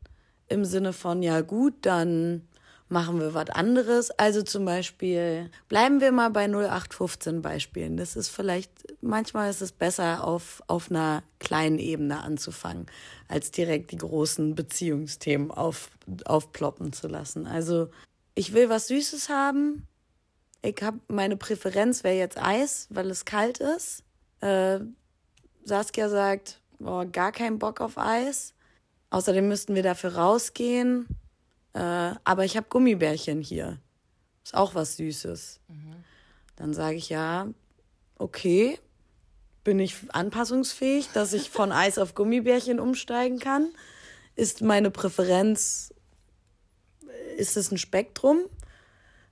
im 0.48 0.64
Sinne 0.64 0.92
von, 0.92 1.22
ja 1.22 1.42
gut, 1.42 1.74
dann 1.82 2.48
machen 2.88 3.20
wir 3.20 3.34
was 3.34 3.50
anderes. 3.50 4.10
Also 4.12 4.42
zum 4.42 4.64
Beispiel, 4.64 5.50
bleiben 5.68 6.00
wir 6.00 6.12
mal 6.12 6.30
bei 6.30 6.44
0815 6.44 7.42
Beispielen. 7.42 7.96
Das 7.96 8.16
ist 8.16 8.28
vielleicht, 8.28 8.70
manchmal 9.00 9.50
ist 9.50 9.60
es 9.60 9.72
besser, 9.72 10.24
auf, 10.24 10.62
auf 10.66 10.90
einer 10.90 11.22
kleinen 11.38 11.78
Ebene 11.78 12.22
anzufangen, 12.22 12.86
als 13.28 13.50
direkt 13.50 13.92
die 13.92 13.98
großen 13.98 14.54
Beziehungsthemen 14.54 15.50
auf, 15.50 15.90
aufploppen 16.24 16.92
zu 16.92 17.08
lassen. 17.08 17.46
Also, 17.46 17.90
ich 18.34 18.52
will 18.52 18.68
was 18.68 18.88
Süßes 18.88 19.28
haben. 19.28 19.87
Ich 20.62 20.82
habe 20.82 20.98
meine 21.08 21.36
Präferenz 21.36 22.04
wäre 22.04 22.16
jetzt 22.16 22.38
Eis, 22.38 22.88
weil 22.90 23.10
es 23.10 23.24
kalt 23.24 23.58
ist. 23.58 24.02
Äh, 24.40 24.80
Saskia 25.64 26.08
sagt, 26.08 26.60
boah, 26.78 27.06
gar 27.06 27.32
keinen 27.32 27.58
Bock 27.58 27.80
auf 27.80 27.98
Eis. 27.98 28.54
Außerdem 29.10 29.48
müssten 29.48 29.74
wir 29.74 29.82
dafür 29.82 30.16
rausgehen. 30.16 31.06
Äh, 31.74 32.14
aber 32.24 32.44
ich 32.44 32.56
habe 32.56 32.66
Gummibärchen 32.68 33.40
hier. 33.40 33.78
Ist 34.44 34.54
auch 34.54 34.74
was 34.74 34.96
Süßes. 34.96 35.60
Mhm. 35.68 36.04
Dann 36.56 36.74
sage 36.74 36.96
ich 36.96 37.08
ja, 37.08 37.48
okay, 38.16 38.78
bin 39.62 39.78
ich 39.78 39.96
anpassungsfähig, 40.12 41.10
dass 41.12 41.32
ich 41.32 41.50
von 41.50 41.72
Eis 41.72 41.98
auf 41.98 42.14
Gummibärchen 42.14 42.80
umsteigen 42.80 43.38
kann? 43.38 43.68
Ist 44.34 44.62
meine 44.62 44.90
Präferenz, 44.90 45.92
ist 47.36 47.56
es 47.56 47.70
ein 47.70 47.78
Spektrum? 47.78 48.40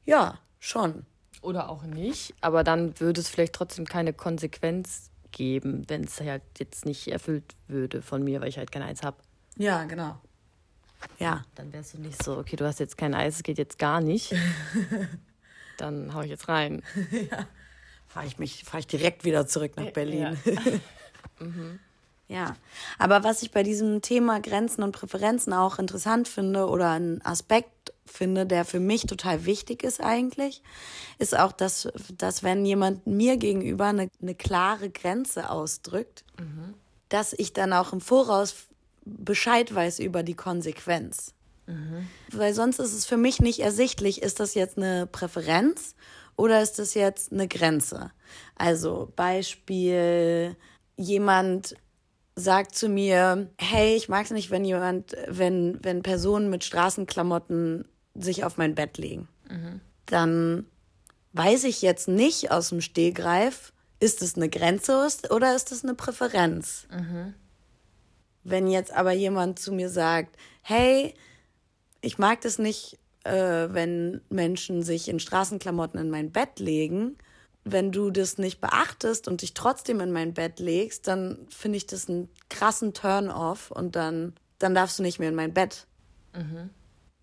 Ja, 0.04 0.38
schon. 0.59 1.06
Oder 1.47 1.69
auch 1.69 1.85
nicht, 1.85 2.35
aber 2.41 2.65
dann 2.65 2.99
würde 2.99 3.21
es 3.21 3.29
vielleicht 3.29 3.53
trotzdem 3.53 3.85
keine 3.85 4.12
Konsequenz 4.12 5.12
geben, 5.31 5.85
wenn 5.87 6.03
es 6.03 6.21
halt 6.21 6.43
jetzt 6.59 6.85
nicht 6.85 7.07
erfüllt 7.07 7.55
würde 7.69 8.03
von 8.03 8.25
mir, 8.25 8.41
weil 8.41 8.49
ich 8.49 8.59
halt 8.59 8.73
kein 8.73 8.83
Eis 8.83 9.05
habe. 9.05 9.19
Ja, 9.57 9.85
genau. 9.85 10.19
Ja. 11.21 11.45
Dann 11.55 11.73
wärst 11.73 11.95
du 11.95 11.99
nicht 11.99 12.21
so, 12.21 12.37
okay, 12.37 12.57
du 12.57 12.67
hast 12.67 12.81
jetzt 12.81 12.99
kein 12.99 13.15
Eis, 13.15 13.37
es 13.37 13.43
geht 13.45 13.59
jetzt 13.59 13.79
gar 13.79 14.00
nicht. 14.00 14.35
Dann 15.79 16.12
hau 16.15 16.23
ich 16.23 16.31
jetzt 16.31 16.49
rein. 16.49 16.83
ja. 17.31 17.47
Fahre 18.09 18.26
ich 18.26 18.38
mich, 18.41 18.65
fahre 18.65 18.81
ich 18.81 18.88
direkt 18.88 19.25
wieder 19.25 19.47
zurück 19.47 19.76
nach 19.76 19.93
Berlin. 19.93 20.37
Ja. 20.45 20.61
mhm. 21.38 21.79
Ja, 22.26 22.57
aber 22.99 23.23
was 23.23 23.43
ich 23.43 23.53
bei 23.53 23.62
diesem 23.62 24.03
Thema 24.03 24.41
Grenzen 24.41 24.83
und 24.83 24.91
Präferenzen 24.91 25.53
auch 25.53 25.79
interessant 25.79 26.26
finde 26.26 26.67
oder 26.67 26.91
ein 26.91 27.25
Aspekt 27.25 27.93
finde, 28.06 28.46
der 28.46 28.64
für 28.64 28.80
mich 28.80 29.06
total 29.06 29.44
wichtig 29.44 29.82
ist 29.82 30.00
eigentlich, 30.00 30.62
ist 31.18 31.38
auch, 31.38 31.52
dass, 31.52 31.88
dass 32.16 32.42
wenn 32.42 32.64
jemand 32.64 33.06
mir 33.06 33.36
gegenüber 33.36 33.86
eine, 33.86 34.08
eine 34.20 34.34
klare 34.34 34.90
Grenze 34.90 35.50
ausdrückt, 35.50 36.25
mhm. 36.38 36.75
dass 37.08 37.32
ich 37.32 37.52
dann 37.52 37.72
auch 37.72 37.92
im 37.92 38.00
Voraus 38.00 38.54
Bescheid 39.04 39.72
weiß 39.75 40.00
über 40.00 40.22
die 40.22 40.34
Konsequenz. 40.34 41.32
Mhm. 41.66 42.08
Weil 42.32 42.54
sonst 42.54 42.78
ist 42.78 42.92
es 42.92 43.06
für 43.06 43.16
mich 43.16 43.40
nicht 43.40 43.60
ersichtlich, 43.60 44.22
ist 44.22 44.40
das 44.40 44.54
jetzt 44.54 44.76
eine 44.76 45.06
Präferenz 45.06 45.94
oder 46.36 46.62
ist 46.62 46.78
das 46.78 46.94
jetzt 46.94 47.32
eine 47.32 47.48
Grenze? 47.48 48.12
Also 48.56 49.12
Beispiel, 49.16 50.56
jemand 50.96 51.76
sagt 52.36 52.75
zu 52.75 52.88
mir, 52.88 53.48
hey, 53.58 53.96
ich 53.96 54.08
mag 54.08 54.26
es 54.26 54.30
nicht, 54.30 54.50
wenn 54.50 54.64
jemand, 54.64 55.16
wenn, 55.26 55.78
wenn 55.82 56.02
Personen 56.02 56.50
mit 56.50 56.64
Straßenklamotten 56.64 57.88
sich 58.18 58.44
auf 58.44 58.56
mein 58.56 58.75
Bett 58.75 58.99
legen. 58.99 59.28
Mhm. 59.49 59.80
Dann 60.06 60.66
weiß 61.32 61.64
ich 61.64 61.82
jetzt 61.82 62.08
nicht 62.08 62.50
aus 62.50 62.70
dem 62.70 62.80
Stehgreif, 62.80 63.73
ist 64.00 64.23
es 64.23 64.37
eine 64.37 64.49
Grenze 64.49 65.08
oder 65.30 65.54
ist 65.54 65.73
es 65.73 65.85
eine 65.85 65.94
Präferenz? 65.94 66.87
Mhm. 66.90 67.35
Wenn 68.44 68.68
jetzt 68.68 68.92
aber 68.92 69.12
jemand 69.12 69.58
zu 69.58 69.73
mir 69.73 69.88
sagt, 69.90 70.37
hey, 70.62 71.14
ich 72.00 72.18
mag 72.18 72.40
das 72.42 72.58
nicht, 72.58 72.99
äh, 73.25 73.68
wenn 73.70 74.20
Menschen 74.28 74.82
sich 74.82 75.08
in 75.08 75.18
Straßenklamotten 75.18 75.99
in 75.99 76.11
mein 76.11 76.30
Bett 76.30 76.58
legen, 76.58 77.16
wenn 77.64 77.90
du 77.90 78.11
das 78.11 78.38
nicht 78.38 78.61
beachtest 78.61 79.26
und 79.26 79.42
dich 79.42 79.52
trotzdem 79.52 80.00
in 80.00 80.12
mein 80.12 80.35
Bett 80.35 80.61
legst, 80.61 81.08
dann 81.08 81.46
finde 81.49 81.78
ich 81.78 81.87
das 81.87 82.08
einen 82.08 82.28
krassen 82.49 82.94
Turn-off 82.94 83.73
und 83.73 83.96
dann, 83.96 84.35
dann 84.61 84.75
darfst 84.75 84.99
du 84.99 85.02
nicht 85.02 85.18
mehr 85.18 85.30
in 85.30 85.35
mein 85.35 85.52
Bett. 85.52 85.87
Mhm. 86.32 86.70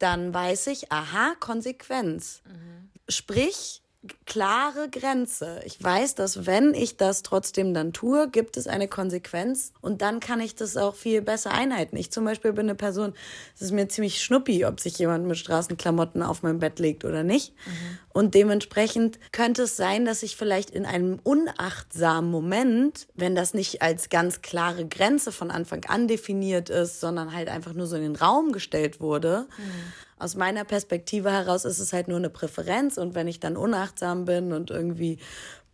Dann 0.04 0.34
weiß 0.34 0.68
ich, 0.68 0.92
aha, 0.92 1.34
Konsequenz. 1.40 2.42
Mhm. 2.46 2.90
Sprich, 3.08 3.83
klare 4.26 4.90
Grenze. 4.90 5.62
Ich 5.66 5.82
weiß, 5.82 6.16
dass 6.16 6.46
wenn 6.46 6.74
ich 6.74 6.98
das 6.98 7.24
trotzdem 7.24 7.74
dann 7.74 7.94
tue, 7.94 8.30
gibt 8.30 8.58
es 8.58 8.68
eine 8.68 8.88
Konsequenz 8.88 9.72
und 9.82 10.02
dann 10.02 10.20
kann 10.20 10.42
ich 10.42 10.56
das 10.56 10.76
auch 10.76 10.96
viel 10.96 11.22
besser 11.22 11.52
einhalten. 11.52 11.96
Ich 11.96 12.12
zum 12.12 12.26
Beispiel 12.26 12.52
bin 12.52 12.66
eine 12.66 12.76
Person, 12.76 13.14
es 13.56 13.62
ist 13.62 13.72
mir 13.72 13.88
ziemlich 13.88 14.22
schnuppi, 14.22 14.66
ob 14.66 14.82
sich 14.82 14.98
jemand 14.98 15.26
mit 15.26 15.38
Straßenklamotten 15.38 16.22
auf 16.22 16.44
mein 16.44 16.60
Bett 16.60 16.80
legt 16.80 17.06
oder 17.06 17.24
nicht. 17.24 17.54
Mhm. 17.66 17.98
Und 18.12 18.36
dementsprechend 18.36 19.20
könnte 19.32 19.64
es 19.64 19.78
sein, 19.78 20.06
dass 20.06 20.22
ich 20.22 20.36
vielleicht 20.36 20.70
in 20.70 20.86
einem 20.86 21.20
unachtsamen 21.24 22.30
Moment, 22.30 23.08
wenn 23.16 23.36
das 23.36 23.54
nicht 23.54 23.82
als 23.82 24.10
ganz 24.10 24.42
klare 24.42 24.86
Grenze 24.86 25.32
von 25.32 25.50
Anfang 25.50 25.86
an 25.86 26.08
definiert 26.08 26.70
ist, 26.70 27.00
sondern 27.00 27.34
halt 27.34 27.48
einfach 27.48 27.74
nur 27.74 27.88
so 27.88 27.96
in 27.96 28.04
den 28.04 28.16
Raum 28.16 28.52
gestellt 28.52 29.00
wurde, 29.00 29.48
mhm 29.58 29.94
aus 30.24 30.36
meiner 30.36 30.64
Perspektive 30.64 31.32
heraus 31.32 31.66
ist 31.66 31.80
es 31.80 31.94
halt 31.94 32.08
nur 32.08 32.18
eine 32.18 32.30
Präferenz 32.30 32.98
und 32.98 33.14
wenn 33.14 33.28
ich 33.28 33.40
dann 33.40 33.58
unachtsam 33.58 34.26
bin 34.26 34.54
und 34.54 34.72
irgendwie 34.72 35.20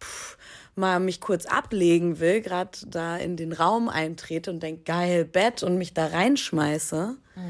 pff, 0.01 0.37
mal 0.75 0.99
mich 0.99 1.21
kurz 1.21 1.45
ablegen 1.45 2.19
will, 2.19 2.41
gerade 2.41 2.77
da 2.87 3.17
in 3.17 3.37
den 3.37 3.53
Raum 3.53 3.89
eintrete 3.89 4.49
und 4.49 4.63
denke, 4.63 4.83
geil, 4.83 5.25
Bett 5.25 5.61
und 5.61 5.77
mich 5.77 5.93
da 5.93 6.07
reinschmeiße, 6.07 7.15
mhm. 7.35 7.41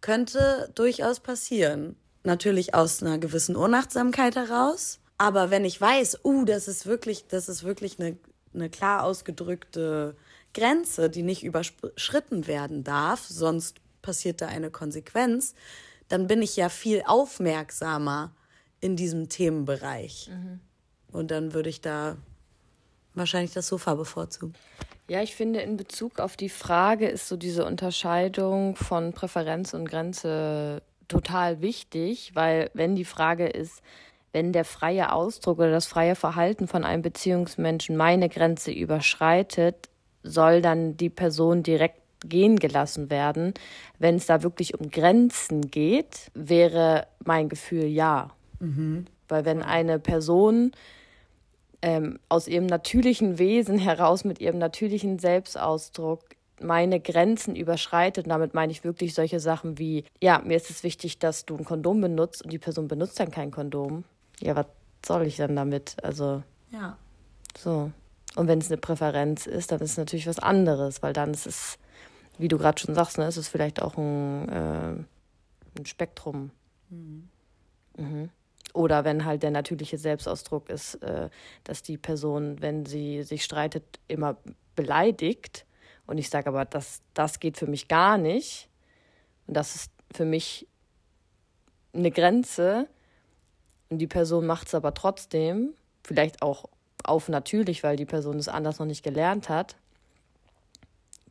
könnte 0.00 0.70
durchaus 0.74 1.20
passieren. 1.20 1.96
Natürlich 2.24 2.74
aus 2.74 3.02
einer 3.02 3.18
gewissen 3.18 3.56
Unachtsamkeit 3.56 4.36
heraus, 4.36 5.00
Aber 5.18 5.50
wenn 5.50 5.64
ich 5.64 5.80
weiß, 5.80 6.20
uh, 6.24 6.44
das 6.44 6.68
ist 6.68 6.86
wirklich, 6.86 7.26
das 7.26 7.48
ist 7.48 7.64
wirklich 7.64 7.98
eine, 7.98 8.16
eine 8.54 8.70
klar 8.70 9.02
ausgedrückte 9.02 10.16
Grenze, 10.54 11.10
die 11.10 11.22
nicht 11.24 11.42
überschritten 11.42 12.46
werden 12.46 12.84
darf, 12.84 13.26
sonst 13.26 13.78
passiert 14.00 14.40
da 14.40 14.46
eine 14.46 14.70
Konsequenz, 14.70 15.54
dann 16.08 16.26
bin 16.26 16.42
ich 16.42 16.56
ja 16.56 16.68
viel 16.68 17.02
aufmerksamer 17.06 18.32
in 18.80 18.96
diesem 18.96 19.28
Themenbereich. 19.28 20.30
Mhm. 20.32 20.60
Und 21.12 21.30
dann 21.30 21.54
würde 21.54 21.68
ich 21.68 21.80
da 21.80 22.16
wahrscheinlich 23.14 23.52
das 23.52 23.68
Sofa 23.68 23.94
bevorzugen. 23.94 24.54
Ja, 25.08 25.22
ich 25.22 25.34
finde, 25.34 25.60
in 25.60 25.76
Bezug 25.76 26.20
auf 26.20 26.36
die 26.36 26.50
Frage 26.50 27.08
ist 27.08 27.28
so 27.28 27.36
diese 27.36 27.64
Unterscheidung 27.64 28.76
von 28.76 29.12
Präferenz 29.12 29.72
und 29.72 29.88
Grenze 29.88 30.82
total 31.08 31.62
wichtig, 31.62 32.32
weil 32.34 32.70
wenn 32.74 32.94
die 32.94 33.06
Frage 33.06 33.46
ist, 33.48 33.82
wenn 34.32 34.52
der 34.52 34.66
freie 34.66 35.12
Ausdruck 35.12 35.58
oder 35.58 35.70
das 35.70 35.86
freie 35.86 36.14
Verhalten 36.14 36.68
von 36.68 36.84
einem 36.84 37.00
Beziehungsmenschen 37.00 37.96
meine 37.96 38.28
Grenze 38.28 38.70
überschreitet, 38.70 39.88
soll 40.22 40.60
dann 40.60 40.98
die 40.98 41.08
Person 41.08 41.62
direkt 41.62 42.02
gehen 42.24 42.58
gelassen 42.58 43.10
werden. 43.10 43.54
Wenn 43.98 44.16
es 44.16 44.26
da 44.26 44.42
wirklich 44.42 44.78
um 44.78 44.90
Grenzen 44.90 45.70
geht, 45.70 46.30
wäre 46.34 47.06
mein 47.24 47.48
Gefühl 47.48 47.84
ja. 47.84 48.30
Mhm. 48.60 49.06
Weil 49.28 49.44
wenn 49.44 49.62
eine 49.62 49.98
Person 49.98 50.72
ähm, 51.82 52.18
aus 52.28 52.48
ihrem 52.48 52.66
natürlichen 52.66 53.38
Wesen 53.38 53.78
heraus, 53.78 54.24
mit 54.24 54.40
ihrem 54.40 54.58
natürlichen 54.58 55.18
Selbstausdruck 55.18 56.24
meine 56.60 57.00
Grenzen 57.00 57.54
überschreitet. 57.54 58.24
Und 58.26 58.30
damit 58.30 58.54
meine 58.54 58.72
ich 58.72 58.84
wirklich 58.84 59.14
solche 59.14 59.40
Sachen 59.40 59.78
wie, 59.78 60.04
ja, 60.20 60.40
mir 60.44 60.56
ist 60.56 60.70
es 60.70 60.82
wichtig, 60.82 61.18
dass 61.18 61.46
du 61.46 61.56
ein 61.56 61.64
Kondom 61.64 62.00
benutzt 62.00 62.42
und 62.42 62.52
die 62.52 62.58
Person 62.58 62.88
benutzt 62.88 63.20
dann 63.20 63.30
kein 63.30 63.50
Kondom. 63.50 64.04
Ja, 64.40 64.56
was 64.56 64.66
soll 65.04 65.26
ich 65.26 65.36
dann 65.36 65.56
damit? 65.56 65.96
Also. 66.02 66.42
Ja. 66.72 66.96
So. 67.56 67.90
Und 68.36 68.46
wenn 68.46 68.58
es 68.58 68.70
eine 68.70 68.76
Präferenz 68.76 69.46
ist, 69.46 69.72
dann 69.72 69.80
ist 69.80 69.92
es 69.92 69.96
natürlich 69.96 70.26
was 70.26 70.38
anderes, 70.38 71.02
weil 71.02 71.12
dann 71.12 71.32
ist 71.32 71.46
es, 71.46 71.78
wie 72.38 72.48
du 72.48 72.58
gerade 72.58 72.80
schon 72.80 72.94
sagst, 72.94 73.18
ne, 73.18 73.26
ist 73.26 73.36
es 73.36 73.48
vielleicht 73.48 73.82
auch 73.82 73.96
ein, 73.96 74.48
äh, 74.48 75.78
ein 75.78 75.86
Spektrum. 75.86 76.50
Mhm. 76.88 77.28
Mhm. 77.96 78.30
Oder 78.74 79.04
wenn 79.04 79.24
halt 79.24 79.42
der 79.42 79.50
natürliche 79.50 79.98
Selbstausdruck 79.98 80.68
ist, 80.68 80.96
äh, 80.96 81.30
dass 81.64 81.82
die 81.82 81.98
Person, 81.98 82.60
wenn 82.60 82.86
sie 82.86 83.22
sich 83.22 83.44
streitet, 83.44 83.98
immer 84.08 84.36
beleidigt. 84.76 85.66
Und 86.06 86.18
ich 86.18 86.30
sage 86.30 86.48
aber, 86.48 86.64
das, 86.64 87.02
das 87.14 87.40
geht 87.40 87.56
für 87.56 87.66
mich 87.66 87.88
gar 87.88 88.18
nicht. 88.18 88.68
Und 89.46 89.54
das 89.54 89.74
ist 89.74 89.92
für 90.12 90.24
mich 90.24 90.68
eine 91.92 92.10
Grenze. 92.10 92.88
Und 93.88 93.98
die 93.98 94.06
Person 94.06 94.46
macht 94.46 94.68
es 94.68 94.74
aber 94.74 94.94
trotzdem. 94.94 95.74
Vielleicht 96.04 96.42
auch 96.42 96.66
auf 97.04 97.28
natürlich, 97.28 97.82
weil 97.82 97.96
die 97.96 98.06
Person 98.06 98.38
es 98.38 98.48
anders 98.48 98.78
noch 98.78 98.86
nicht 98.86 99.02
gelernt 99.02 99.48
hat. 99.48 99.76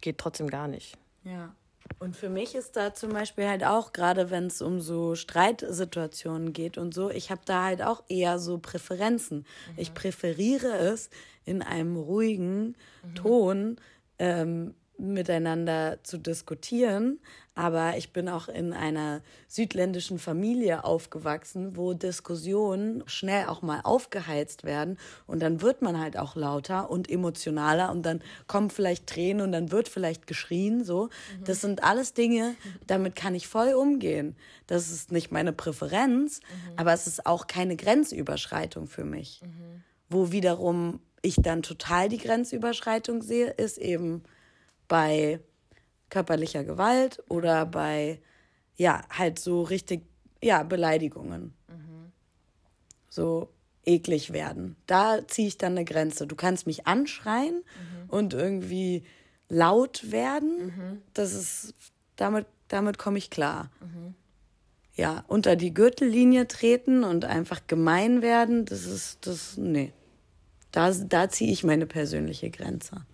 Geht 0.01 0.17
trotzdem 0.17 0.49
gar 0.49 0.67
nicht. 0.67 0.97
Ja. 1.23 1.53
Und 1.99 2.15
für 2.15 2.29
mich 2.29 2.53
ist 2.53 2.75
da 2.75 2.93
zum 2.93 3.11
Beispiel 3.11 3.47
halt 3.47 3.63
auch, 3.63 3.93
gerade 3.93 4.29
wenn 4.29 4.47
es 4.47 4.61
um 4.61 4.81
so 4.81 5.15
Streitsituationen 5.15 6.53
geht 6.53 6.77
und 6.77 6.93
so, 6.93 7.09
ich 7.09 7.31
habe 7.31 7.41
da 7.45 7.63
halt 7.63 7.81
auch 7.81 8.03
eher 8.09 8.39
so 8.39 8.57
Präferenzen. 8.57 9.39
Mhm. 9.39 9.73
Ich 9.77 9.93
präferiere 9.93 10.77
es 10.77 11.09
in 11.45 11.61
einem 11.61 11.95
ruhigen 11.95 12.75
mhm. 13.03 13.15
Ton, 13.15 13.77
ähm, 14.19 14.73
miteinander 14.97 15.99
zu 16.03 16.17
diskutieren. 16.17 17.19
Aber 17.55 17.97
ich 17.97 18.13
bin 18.13 18.29
auch 18.29 18.49
in 18.49 18.71
einer 18.71 19.21
südländischen 19.47 20.19
Familie 20.19 20.83
aufgewachsen, 20.83 21.75
wo 21.75 21.93
Diskussionen 21.93 23.01
schnell 23.07 23.47
auch 23.47 23.63
mal 23.63 23.81
aufgeheizt 23.81 24.63
werden. 24.63 24.99
Und 25.25 25.41
dann 25.41 25.63
wird 25.63 25.81
man 25.81 25.99
halt 25.99 26.17
auch 26.17 26.35
lauter 26.35 26.91
und 26.91 27.09
emotionaler 27.09 27.89
und 27.91 28.03
dann 28.03 28.21
kommen 28.45 28.69
vielleicht 28.69 29.07
Tränen 29.07 29.41
und 29.41 29.51
dann 29.53 29.71
wird 29.71 29.89
vielleicht 29.89 30.27
geschrien. 30.27 30.83
So. 30.83 31.05
Mhm. 31.05 31.43
Das 31.45 31.61
sind 31.61 31.83
alles 31.83 32.13
Dinge, 32.13 32.55
damit 32.85 33.15
kann 33.15 33.33
ich 33.33 33.47
voll 33.47 33.73
umgehen. 33.73 34.35
Das 34.67 34.91
ist 34.91 35.11
nicht 35.11 35.31
meine 35.31 35.51
Präferenz, 35.51 36.41
mhm. 36.41 36.73
aber 36.75 36.93
es 36.93 37.07
ist 37.07 37.25
auch 37.25 37.47
keine 37.47 37.75
Grenzüberschreitung 37.75 38.85
für 38.85 39.03
mich. 39.03 39.41
Mhm. 39.43 39.83
Wo 40.09 40.31
wiederum 40.31 40.99
ich 41.23 41.37
dann 41.37 41.63
total 41.63 42.07
die 42.07 42.19
Grenzüberschreitung 42.19 43.23
sehe, 43.23 43.49
ist 43.49 43.79
eben 43.79 44.23
bei 44.87 45.39
körperlicher 46.09 46.63
Gewalt 46.63 47.21
oder 47.29 47.65
bei, 47.65 48.21
ja, 48.75 49.03
halt 49.09 49.39
so 49.39 49.63
richtig, 49.63 50.05
ja, 50.41 50.63
Beleidigungen. 50.63 51.53
Mhm. 51.67 52.11
So 53.09 53.49
eklig 53.85 54.33
werden. 54.33 54.75
Da 54.85 55.27
ziehe 55.27 55.47
ich 55.47 55.57
dann 55.57 55.73
eine 55.73 55.85
Grenze. 55.85 56.27
Du 56.27 56.35
kannst 56.35 56.67
mich 56.67 56.87
anschreien 56.87 57.55
mhm. 57.55 58.09
und 58.09 58.33
irgendwie 58.33 59.03
laut 59.49 60.11
werden. 60.11 60.65
Mhm. 60.65 61.01
Das 61.13 61.33
ist, 61.33 61.73
damit, 62.15 62.45
damit 62.67 62.97
komme 62.97 63.17
ich 63.17 63.29
klar. 63.29 63.71
Mhm. 63.79 64.13
Ja, 64.95 65.23
unter 65.27 65.55
die 65.55 65.73
Gürtellinie 65.73 66.47
treten 66.47 67.03
und 67.03 67.23
einfach 67.23 67.61
gemein 67.67 68.21
werden, 68.21 68.65
das 68.65 68.85
ist, 68.85 69.27
das, 69.27 69.55
nee. 69.55 69.93
Da, 70.71 70.91
da 70.91 71.29
ziehe 71.29 71.51
ich 71.51 71.63
meine 71.63 71.85
persönliche 71.85 72.49
Grenze. 72.49 73.05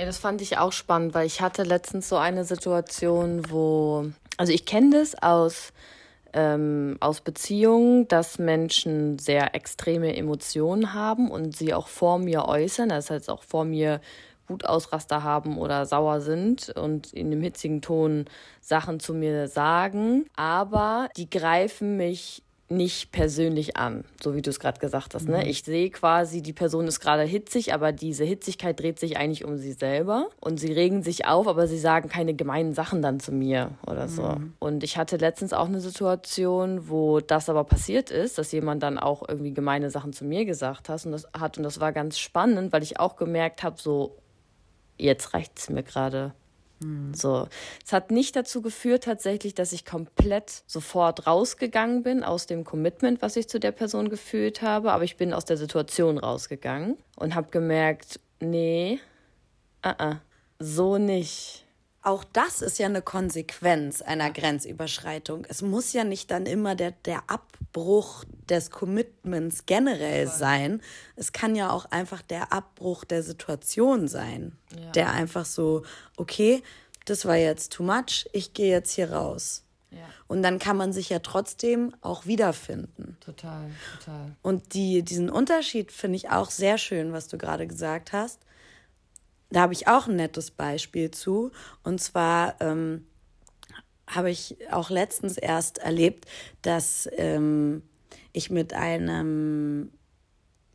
Ja, 0.00 0.06
das 0.06 0.16
fand 0.16 0.40
ich 0.40 0.56
auch 0.56 0.72
spannend, 0.72 1.12
weil 1.12 1.26
ich 1.26 1.42
hatte 1.42 1.62
letztens 1.62 2.08
so 2.08 2.16
eine 2.16 2.46
Situation, 2.46 3.50
wo, 3.50 4.06
also 4.38 4.50
ich 4.50 4.64
kenne 4.64 4.98
das 4.98 5.14
aus, 5.22 5.74
ähm, 6.32 6.96
aus 7.00 7.20
Beziehungen, 7.20 8.08
dass 8.08 8.38
Menschen 8.38 9.18
sehr 9.18 9.54
extreme 9.54 10.16
Emotionen 10.16 10.94
haben 10.94 11.30
und 11.30 11.54
sie 11.54 11.74
auch 11.74 11.86
vor 11.86 12.18
mir 12.18 12.46
äußern, 12.46 12.88
das 12.88 13.10
heißt 13.10 13.28
auch 13.28 13.42
vor 13.42 13.66
mir 13.66 14.00
Wutausraster 14.48 15.22
haben 15.22 15.58
oder 15.58 15.84
sauer 15.84 16.22
sind 16.22 16.70
und 16.70 17.12
in 17.12 17.26
einem 17.26 17.42
hitzigen 17.42 17.82
Ton 17.82 18.24
Sachen 18.62 19.00
zu 19.00 19.12
mir 19.12 19.48
sagen, 19.48 20.24
aber 20.34 21.10
die 21.18 21.28
greifen 21.28 21.98
mich 21.98 22.42
nicht 22.70 23.10
persönlich 23.10 23.76
an, 23.76 24.04
so 24.22 24.34
wie 24.34 24.42
du 24.42 24.50
es 24.50 24.60
gerade 24.60 24.78
gesagt 24.78 25.14
hast. 25.14 25.28
Ne? 25.28 25.38
Mhm. 25.38 25.46
Ich 25.50 25.64
sehe 25.64 25.90
quasi, 25.90 26.40
die 26.40 26.52
Person 26.52 26.86
ist 26.86 27.00
gerade 27.00 27.24
hitzig, 27.24 27.74
aber 27.74 27.90
diese 27.90 28.24
Hitzigkeit 28.24 28.78
dreht 28.78 29.00
sich 29.00 29.16
eigentlich 29.16 29.44
um 29.44 29.58
sie 29.58 29.72
selber 29.72 30.28
und 30.40 30.58
sie 30.60 30.72
regen 30.72 31.02
sich 31.02 31.26
auf, 31.26 31.48
aber 31.48 31.66
sie 31.66 31.78
sagen 31.78 32.08
keine 32.08 32.32
gemeinen 32.32 32.72
Sachen 32.72 33.02
dann 33.02 33.18
zu 33.18 33.32
mir 33.32 33.72
oder 33.86 34.08
so. 34.08 34.22
Mhm. 34.22 34.54
Und 34.60 34.84
ich 34.84 34.96
hatte 34.96 35.16
letztens 35.16 35.52
auch 35.52 35.66
eine 35.66 35.80
Situation, 35.80 36.88
wo 36.88 37.18
das 37.18 37.48
aber 37.48 37.64
passiert 37.64 38.10
ist, 38.10 38.38
dass 38.38 38.52
jemand 38.52 38.84
dann 38.84 38.98
auch 38.98 39.28
irgendwie 39.28 39.52
gemeine 39.52 39.90
Sachen 39.90 40.12
zu 40.12 40.24
mir 40.24 40.44
gesagt 40.44 40.88
hat 40.88 41.04
und 41.04 41.12
das 41.12 41.26
hat 41.32 41.58
und 41.58 41.64
das 41.64 41.80
war 41.80 41.92
ganz 41.92 42.18
spannend, 42.18 42.72
weil 42.72 42.84
ich 42.84 43.00
auch 43.00 43.16
gemerkt 43.16 43.64
habe, 43.64 43.80
so 43.80 44.16
jetzt 44.96 45.34
reicht 45.34 45.58
es 45.58 45.70
mir 45.70 45.82
gerade. 45.82 46.34
Mhm. 46.82 47.14
So. 47.14 47.48
Es 47.84 47.92
hat 47.92 48.10
nicht 48.10 48.36
dazu 48.36 48.62
geführt, 48.62 49.04
tatsächlich, 49.04 49.54
dass 49.54 49.72
ich 49.72 49.84
komplett 49.84 50.62
sofort 50.66 51.26
rausgegangen 51.26 52.02
bin 52.02 52.24
aus 52.24 52.46
dem 52.46 52.64
Commitment, 52.64 53.22
was 53.22 53.36
ich 53.36 53.48
zu 53.48 53.60
der 53.60 53.72
Person 53.72 54.08
gefühlt 54.08 54.62
habe, 54.62 54.92
aber 54.92 55.04
ich 55.04 55.16
bin 55.16 55.32
aus 55.32 55.44
der 55.44 55.56
Situation 55.56 56.18
rausgegangen 56.18 56.96
und 57.16 57.34
habe 57.34 57.50
gemerkt, 57.50 58.20
nee, 58.40 58.98
uh 59.84 59.90
-uh, 59.90 60.16
so 60.58 60.98
nicht. 60.98 61.66
Auch 62.02 62.24
das 62.24 62.62
ist 62.62 62.78
ja 62.78 62.86
eine 62.86 63.02
Konsequenz 63.02 64.00
einer 64.00 64.30
Grenzüberschreitung. 64.30 65.44
Es 65.50 65.60
muss 65.60 65.92
ja 65.92 66.02
nicht 66.02 66.30
dann 66.30 66.46
immer 66.46 66.74
der, 66.74 66.92
der 67.04 67.22
Abbruch 67.26 68.24
des 68.48 68.70
Commitments 68.70 69.66
generell 69.66 70.26
sein. 70.26 70.80
Es 71.16 71.32
kann 71.32 71.54
ja 71.54 71.70
auch 71.70 71.84
einfach 71.86 72.22
der 72.22 72.54
Abbruch 72.54 73.04
der 73.04 73.22
Situation 73.22 74.08
sein. 74.08 74.56
Ja. 74.74 74.92
Der 74.92 75.12
einfach 75.12 75.44
so, 75.44 75.82
okay, 76.16 76.62
das 77.04 77.26
war 77.26 77.36
jetzt 77.36 77.72
too 77.72 77.82
much, 77.82 78.26
ich 78.32 78.54
gehe 78.54 78.70
jetzt 78.70 78.92
hier 78.92 79.12
raus. 79.12 79.64
Ja. 79.90 79.98
Und 80.26 80.42
dann 80.42 80.58
kann 80.58 80.78
man 80.78 80.94
sich 80.94 81.10
ja 81.10 81.18
trotzdem 81.18 81.94
auch 82.00 82.24
wiederfinden. 82.24 83.18
Total, 83.20 83.70
total. 83.98 84.36
Und 84.40 84.72
die, 84.72 85.02
diesen 85.02 85.28
Unterschied 85.28 85.92
finde 85.92 86.16
ich 86.16 86.30
auch 86.30 86.50
sehr 86.50 86.78
schön, 86.78 87.12
was 87.12 87.28
du 87.28 87.36
gerade 87.36 87.66
gesagt 87.66 88.14
hast 88.14 88.40
da 89.50 89.62
habe 89.62 89.72
ich 89.72 89.88
auch 89.88 90.06
ein 90.06 90.16
nettes 90.16 90.50
Beispiel 90.50 91.10
zu. 91.10 91.50
Und 91.82 92.00
zwar 92.00 92.54
ähm, 92.60 93.04
habe 94.06 94.30
ich 94.30 94.56
auch 94.70 94.90
letztens 94.90 95.36
erst 95.36 95.78
erlebt, 95.78 96.26
dass 96.62 97.08
ähm, 97.16 97.82
ich 98.32 98.50
mit 98.50 98.74
einem 98.74 99.90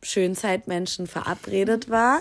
Schönzeitmenschen 0.02 1.06
verabredet 1.06 1.90
war. 1.90 2.20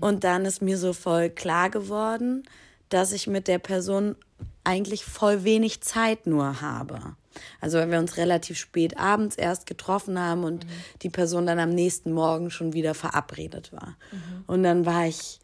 Und 0.00 0.24
dann 0.24 0.44
ist 0.44 0.62
mir 0.62 0.78
so 0.78 0.92
voll 0.92 1.30
klar 1.30 1.70
geworden, 1.70 2.44
dass 2.88 3.12
ich 3.12 3.26
mit 3.26 3.48
der 3.48 3.58
Person 3.58 4.16
eigentlich 4.64 5.04
voll 5.04 5.44
wenig 5.44 5.80
Zeit 5.82 6.26
nur 6.26 6.60
habe. 6.60 7.16
Also 7.60 7.78
wenn 7.78 7.90
wir 7.90 7.98
uns 7.98 8.16
relativ 8.16 8.58
spät 8.58 8.98
abends 8.98 9.36
erst 9.36 9.66
getroffen 9.66 10.18
haben 10.18 10.44
und 10.44 10.64
mhm. 10.64 10.70
die 11.02 11.10
Person 11.10 11.46
dann 11.46 11.58
am 11.58 11.70
nächsten 11.70 12.12
Morgen 12.12 12.50
schon 12.50 12.72
wieder 12.72 12.94
verabredet 12.94 13.72
war. 13.72 13.96
Mhm. 14.10 14.44
Und 14.46 14.62
dann 14.62 14.86
war 14.86 15.06
ich 15.06 15.40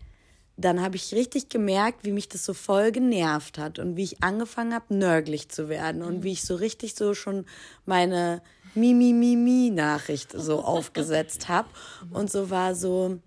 dann 0.56 0.80
habe 0.80 0.96
ich 0.96 1.14
richtig 1.14 1.48
gemerkt, 1.48 2.04
wie 2.04 2.12
mich 2.12 2.28
das 2.28 2.44
so 2.44 2.54
voll 2.54 2.92
genervt 2.92 3.58
hat 3.58 3.78
und 3.78 3.96
wie 3.96 4.04
ich 4.04 4.22
angefangen 4.22 4.72
habe, 4.72 4.94
nörglich 4.94 5.48
zu 5.48 5.68
werden 5.68 6.02
und 6.02 6.22
wie 6.22 6.32
ich 6.32 6.42
so 6.42 6.54
richtig 6.54 6.94
so 6.94 7.14
schon 7.14 7.44
meine 7.86 8.40
Mi-Mi-Mi-Mi-Nachricht 8.74 10.32
so 10.32 10.60
aufgesetzt 10.64 11.48
habe. 11.48 11.68
Und 12.10 12.30
so 12.30 12.50
war 12.50 12.74
so, 12.74 13.18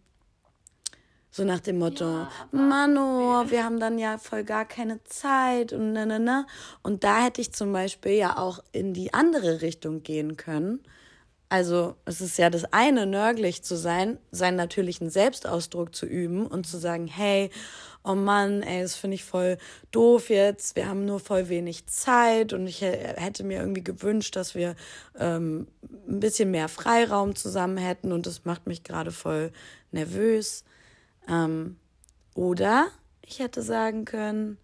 so 1.30 1.44
nach 1.44 1.60
dem 1.60 1.80
Motto, 1.80 2.06
ja, 2.06 2.30
Mano, 2.52 3.44
wir 3.50 3.64
haben 3.64 3.80
dann 3.80 4.00
ja 4.00 4.18
voll 4.18 4.44
gar 4.44 4.66
keine 4.66 5.04
Zeit 5.04 5.74
und 5.74 5.94
ne, 5.94 6.06
ne, 6.06 6.20
ne. 6.20 6.48
Und 6.82 7.04
da 7.04 7.24
hätte 7.24 7.42
ich 7.42 7.52
zum 7.52 7.74
Beispiel 7.74 8.14
ja 8.14 8.38
auch 8.38 8.64
in 8.72 8.94
die 8.94 9.14
andere 9.14 9.62
Richtung 9.62 10.04
gehen 10.04 10.38
können. 10.38 10.80
Also 11.50 11.96
es 12.04 12.20
ist 12.20 12.38
ja 12.38 12.50
das 12.50 12.66
eine, 12.74 13.06
nörglich 13.06 13.64
zu 13.64 13.78
sein, 13.78 14.18
seinen 14.32 14.58
natürlichen 14.58 15.10
Selbstausdruck 15.10 15.96
zu 15.96 16.06
üben 16.06 16.46
und 16.46 16.68
zu 16.68 16.78
sagen, 16.78 17.08
hey, 17.08 17.50
oh 18.04 18.16
Mann, 18.16 18.64
ey, 18.64 18.82
das 18.82 18.96
finde 18.96 19.16
ich 19.16 19.24
voll 19.24 19.58
doof 19.92 20.30
jetzt, 20.30 20.76
wir 20.76 20.90
haben 20.90 21.06
nur 21.06 21.22
voll 21.22 21.48
wenig 21.48 21.88
Zeit 21.88 22.52
und 22.52 22.68
ich 22.68 22.82
hätte 22.82 23.46
mir 23.46 23.60
irgendwie 23.60 23.84
gewünscht, 23.84 24.36
dass 24.36 24.56
wir 24.56 24.76
ähm, 25.18 25.68
ein 26.08 26.20
bisschen 26.20 26.52
mehr 26.52 26.68
Freiraum 26.68 27.36
zusammen 27.36 27.78
hätten 27.78 28.12
und 28.12 28.26
das 28.26 28.44
macht 28.44 28.68
mich 28.68 28.84
gerade 28.84 29.12
voll 29.12 29.52
nervös. 29.92 30.66
Ähm, 31.30 31.78
oder 32.36 32.88
ich 33.22 33.40
hätte 33.40 33.62
sagen 33.62 34.04
können, 34.04 34.58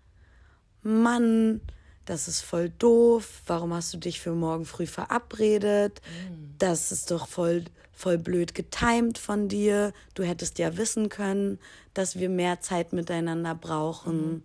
Mann, 0.81 1.61
das 2.05 2.27
ist 2.27 2.41
voll 2.41 2.69
doof, 2.69 3.41
warum 3.47 3.73
hast 3.73 3.93
du 3.93 3.97
dich 3.97 4.19
für 4.19 4.33
morgen 4.33 4.65
früh 4.65 4.85
verabredet? 4.85 6.01
Mm. 6.01 6.55
Das 6.57 6.91
ist 6.91 7.11
doch 7.11 7.27
voll, 7.27 7.63
voll 7.93 8.17
blöd 8.17 8.53
getimt 8.53 9.17
von 9.17 9.47
dir. 9.47 9.93
Du 10.13 10.23
hättest 10.23 10.59
ja 10.59 10.75
wissen 10.77 11.09
können, 11.09 11.59
dass 11.93 12.17
wir 12.17 12.29
mehr 12.29 12.59
Zeit 12.59 12.91
miteinander 12.91 13.55
brauchen. 13.55 14.17
Mm. 14.17 14.43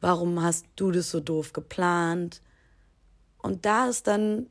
Warum 0.00 0.42
hast 0.42 0.66
du 0.76 0.90
das 0.90 1.10
so 1.10 1.20
doof 1.20 1.52
geplant? 1.52 2.40
Und 3.38 3.66
da 3.66 3.88
ist 3.88 4.06
dann 4.06 4.46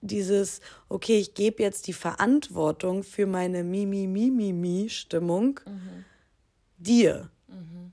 dieses, 0.00 0.60
okay, 0.88 1.18
ich 1.18 1.34
gebe 1.34 1.62
jetzt 1.62 1.86
die 1.88 1.92
Verantwortung 1.92 3.02
für 3.02 3.26
meine 3.26 3.64
Mimi-Mimi-Mi-Stimmung 3.64 5.60
mhm. 5.66 6.04
dir. 6.78 7.30
Mhm. 7.48 7.92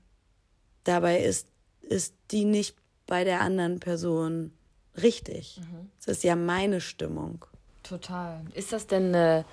Dabei 0.84 1.20
ist, 1.20 1.48
ist 1.82 2.14
die 2.30 2.44
nicht 2.44 2.76
bei 3.06 3.24
der 3.24 3.40
anderen 3.40 3.80
Person 3.80 4.52
richtig. 5.00 5.60
Mhm. 5.60 5.90
Das 5.98 6.18
ist 6.18 6.24
ja 6.24 6.36
meine 6.36 6.80
Stimmung. 6.80 7.44
Total. 7.82 8.42
Ist 8.54 8.72
das 8.72 8.86
denn 8.86 9.14
eine, 9.14 9.44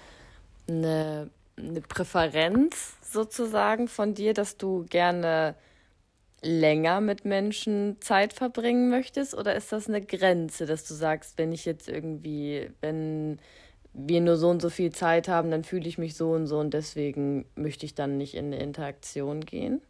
eine, 0.67 1.29
eine 1.57 1.81
Präferenz 1.81 2.93
sozusagen 3.01 3.87
von 3.87 4.13
dir, 4.13 4.33
dass 4.33 4.57
du 4.57 4.85
gerne 4.89 5.55
länger 6.41 7.01
mit 7.01 7.25
Menschen 7.25 7.97
Zeit 8.01 8.33
verbringen 8.33 8.89
möchtest? 8.89 9.35
Oder 9.35 9.55
ist 9.55 9.71
das 9.71 9.87
eine 9.87 10.01
Grenze, 10.01 10.65
dass 10.65 10.87
du 10.87 10.93
sagst, 10.93 11.37
wenn 11.37 11.51
ich 11.51 11.65
jetzt 11.65 11.87
irgendwie, 11.87 12.71
wenn 12.81 13.39
wir 13.93 14.21
nur 14.21 14.37
so 14.37 14.49
und 14.49 14.61
so 14.61 14.69
viel 14.69 14.91
Zeit 14.91 15.27
haben, 15.27 15.51
dann 15.51 15.63
fühle 15.63 15.87
ich 15.87 15.97
mich 15.97 16.15
so 16.15 16.31
und 16.31 16.47
so 16.47 16.59
und 16.59 16.73
deswegen 16.73 17.45
möchte 17.55 17.85
ich 17.85 17.93
dann 17.93 18.17
nicht 18.17 18.35
in 18.35 18.45
eine 18.45 18.59
Interaktion 18.59 19.41
gehen? 19.41 19.81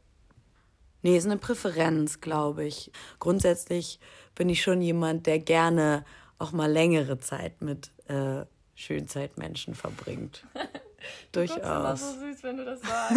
Nee, 1.01 1.17
ist 1.17 1.25
eine 1.25 1.37
Präferenz, 1.37 2.21
glaube 2.21 2.65
ich. 2.65 2.91
Grundsätzlich 3.19 3.99
bin 4.35 4.49
ich 4.49 4.61
schon 4.61 4.81
jemand, 4.81 5.25
der 5.27 5.39
gerne 5.39 6.05
auch 6.37 6.51
mal 6.51 6.71
längere 6.71 7.19
Zeit 7.19 7.61
mit 7.61 7.91
äh, 8.07 8.45
Schönzeitmenschen 8.75 9.75
verbringt. 9.75 10.45
Durchaus. 11.31 11.61
Das 11.61 12.01
ist 12.01 12.13
so 12.13 12.19
süß, 12.19 12.43
wenn 12.43 12.57
du 12.57 12.65
das 12.65 12.81
sagst. 12.83 13.15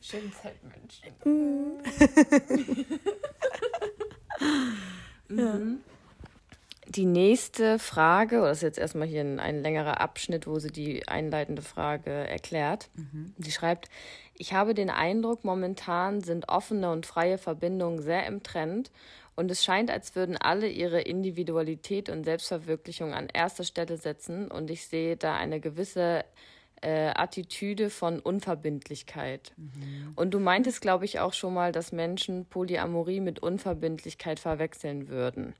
Schönzeitmenschen. 0.00 1.12
mhm. 5.28 5.80
Die 6.96 7.06
nächste 7.06 7.78
Frage, 7.78 8.38
oder 8.38 8.48
das 8.48 8.58
ist 8.58 8.62
jetzt 8.62 8.78
erstmal 8.78 9.06
hier 9.06 9.20
ein, 9.20 9.38
ein 9.38 9.62
längerer 9.62 10.00
Abschnitt, 10.00 10.48
wo 10.48 10.58
sie 10.58 10.72
die 10.72 11.06
einleitende 11.06 11.62
Frage 11.62 12.10
erklärt. 12.10 12.90
Mhm. 12.96 13.32
Sie 13.38 13.52
schreibt, 13.52 13.88
ich 14.34 14.54
habe 14.54 14.74
den 14.74 14.90
Eindruck, 14.90 15.44
momentan 15.44 16.20
sind 16.20 16.48
offene 16.48 16.90
und 16.90 17.06
freie 17.06 17.38
Verbindungen 17.38 18.02
sehr 18.02 18.26
im 18.26 18.42
Trend 18.42 18.90
und 19.36 19.52
es 19.52 19.62
scheint, 19.62 19.88
als 19.88 20.16
würden 20.16 20.36
alle 20.36 20.68
ihre 20.68 21.00
Individualität 21.00 22.08
und 22.08 22.24
Selbstverwirklichung 22.24 23.14
an 23.14 23.28
erster 23.32 23.62
Stelle 23.62 23.96
setzen 23.96 24.50
und 24.50 24.68
ich 24.68 24.88
sehe 24.88 25.16
da 25.16 25.36
eine 25.36 25.60
gewisse 25.60 26.24
äh, 26.82 27.12
Attitüde 27.14 27.88
von 27.88 28.18
Unverbindlichkeit. 28.18 29.52
Mhm. 29.56 30.12
Und 30.16 30.34
du 30.34 30.40
meintest, 30.40 30.80
glaube 30.80 31.04
ich, 31.04 31.20
auch 31.20 31.34
schon 31.34 31.54
mal, 31.54 31.70
dass 31.70 31.92
Menschen 31.92 32.46
Polyamorie 32.46 33.20
mit 33.20 33.38
Unverbindlichkeit 33.38 34.40
verwechseln 34.40 35.06
würden. 35.08 35.54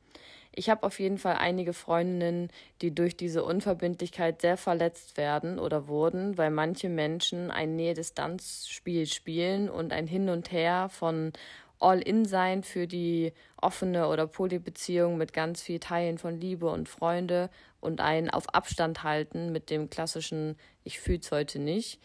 Ich 0.52 0.68
habe 0.68 0.82
auf 0.82 0.98
jeden 0.98 1.18
Fall 1.18 1.36
einige 1.36 1.72
Freundinnen, 1.72 2.48
die 2.82 2.94
durch 2.94 3.16
diese 3.16 3.44
Unverbindlichkeit 3.44 4.40
sehr 4.40 4.56
verletzt 4.56 5.16
werden 5.16 5.58
oder 5.58 5.86
wurden, 5.86 6.36
weil 6.38 6.50
manche 6.50 6.88
Menschen 6.88 7.50
ein 7.50 7.76
Nähe-Distanz-Spiel 7.76 9.06
spielen 9.06 9.70
und 9.70 9.92
ein 9.92 10.08
Hin 10.08 10.28
und 10.28 10.50
Her 10.50 10.88
von 10.90 11.32
All-In-Sein 11.78 12.62
für 12.62 12.86
die 12.86 13.32
offene 13.56 14.08
oder 14.08 14.26
Polybeziehung 14.26 15.16
mit 15.16 15.32
ganz 15.32 15.62
viel 15.62 15.78
Teilen 15.78 16.18
von 16.18 16.38
Liebe 16.38 16.68
und 16.68 16.88
Freunde 16.88 17.48
und 17.80 18.00
ein 18.00 18.28
auf 18.28 18.52
Abstand 18.54 19.02
halten 19.02 19.52
mit 19.52 19.70
dem 19.70 19.88
klassischen 19.88 20.56
Ich 20.84 21.00
fühl's 21.00 21.30
heute 21.30 21.58
nicht 21.58 22.00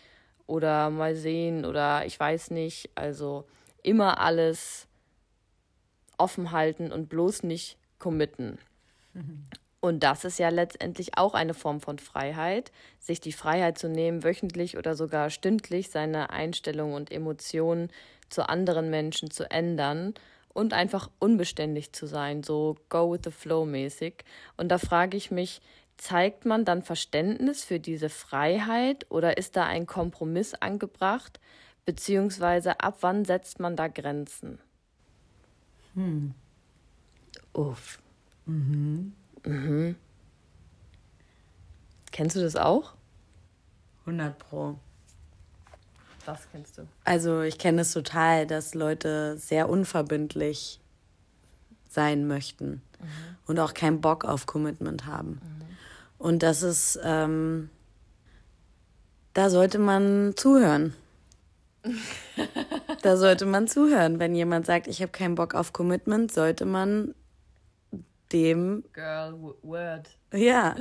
oder 0.47 0.89
mal 0.89 1.15
sehen 1.15 1.65
oder 1.65 2.05
ich 2.05 2.19
weiß 2.19 2.51
nicht. 2.51 2.89
Also 2.95 3.45
immer 3.83 4.19
alles 4.21 4.87
offen 6.17 6.51
halten 6.51 6.91
und 6.91 7.09
bloß 7.09 7.43
nicht 7.43 7.77
committen. 8.05 8.59
Und 9.79 10.03
das 10.03 10.25
ist 10.25 10.37
ja 10.37 10.49
letztendlich 10.49 11.17
auch 11.17 11.33
eine 11.33 11.55
Form 11.55 11.81
von 11.81 11.97
Freiheit, 11.97 12.71
sich 12.99 13.19
die 13.19 13.31
Freiheit 13.31 13.79
zu 13.79 13.89
nehmen, 13.89 14.23
wöchentlich 14.23 14.77
oder 14.77 14.93
sogar 14.93 15.31
stündlich 15.31 15.89
seine 15.89 16.29
Einstellungen 16.29 16.93
und 16.93 17.11
Emotionen 17.11 17.89
zu 18.29 18.47
anderen 18.47 18.91
Menschen 18.91 19.31
zu 19.31 19.49
ändern 19.49 20.13
und 20.53 20.73
einfach 20.73 21.09
unbeständig 21.17 21.93
zu 21.93 22.05
sein, 22.05 22.43
so 22.43 22.75
go 22.89 23.11
with 23.11 23.21
the 23.23 23.31
flow 23.31 23.65
mäßig. 23.65 24.23
Und 24.55 24.69
da 24.69 24.77
frage 24.77 25.17
ich 25.17 25.31
mich, 25.31 25.61
zeigt 25.97 26.45
man 26.45 26.63
dann 26.63 26.83
Verständnis 26.83 27.63
für 27.63 27.79
diese 27.79 28.09
Freiheit 28.09 29.07
oder 29.09 29.37
ist 29.37 29.55
da 29.55 29.65
ein 29.65 29.87
Kompromiss 29.87 30.53
angebracht? 30.53 31.39
Beziehungsweise 31.85 32.81
ab 32.81 32.97
wann 33.01 33.25
setzt 33.25 33.59
man 33.59 33.75
da 33.75 33.87
Grenzen? 33.87 34.59
Hm. 35.95 36.35
Uff. 37.55 37.99
Mhm. 38.45 39.13
Mhm. 39.45 39.95
Kennst 42.11 42.35
du 42.35 42.41
das 42.41 42.57
auch? 42.57 42.93
100 44.01 44.37
Pro. 44.37 44.77
Was 46.25 46.49
kennst 46.51 46.77
du? 46.77 46.87
Also 47.05 47.41
ich 47.41 47.57
kenne 47.57 47.81
es 47.81 47.93
total, 47.93 48.45
dass 48.45 48.73
Leute 48.73 49.37
sehr 49.37 49.69
unverbindlich 49.69 50.81
sein 51.87 52.27
möchten 52.27 52.81
mhm. 52.99 53.07
und 53.47 53.59
auch 53.59 53.73
keinen 53.73 54.01
Bock 54.01 54.25
auf 54.25 54.45
Commitment 54.45 55.05
haben. 55.05 55.39
Mhm. 55.41 55.65
Und 56.17 56.43
das 56.43 56.61
ist, 56.61 56.99
ähm, 57.03 57.69
da 59.33 59.49
sollte 59.49 59.79
man 59.79 60.33
zuhören. 60.35 60.93
da 63.01 63.15
sollte 63.15 63.45
man 63.45 63.67
zuhören. 63.67 64.19
Wenn 64.19 64.35
jemand 64.35 64.65
sagt, 64.65 64.87
ich 64.87 65.01
habe 65.01 65.11
keinen 65.11 65.35
Bock 65.35 65.55
auf 65.55 65.71
Commitment, 65.71 66.33
sollte 66.33 66.65
man 66.65 67.15
dem. 68.31 68.83
Girl, 68.93 69.55
word. 69.61 70.09
Ja, 70.33 70.75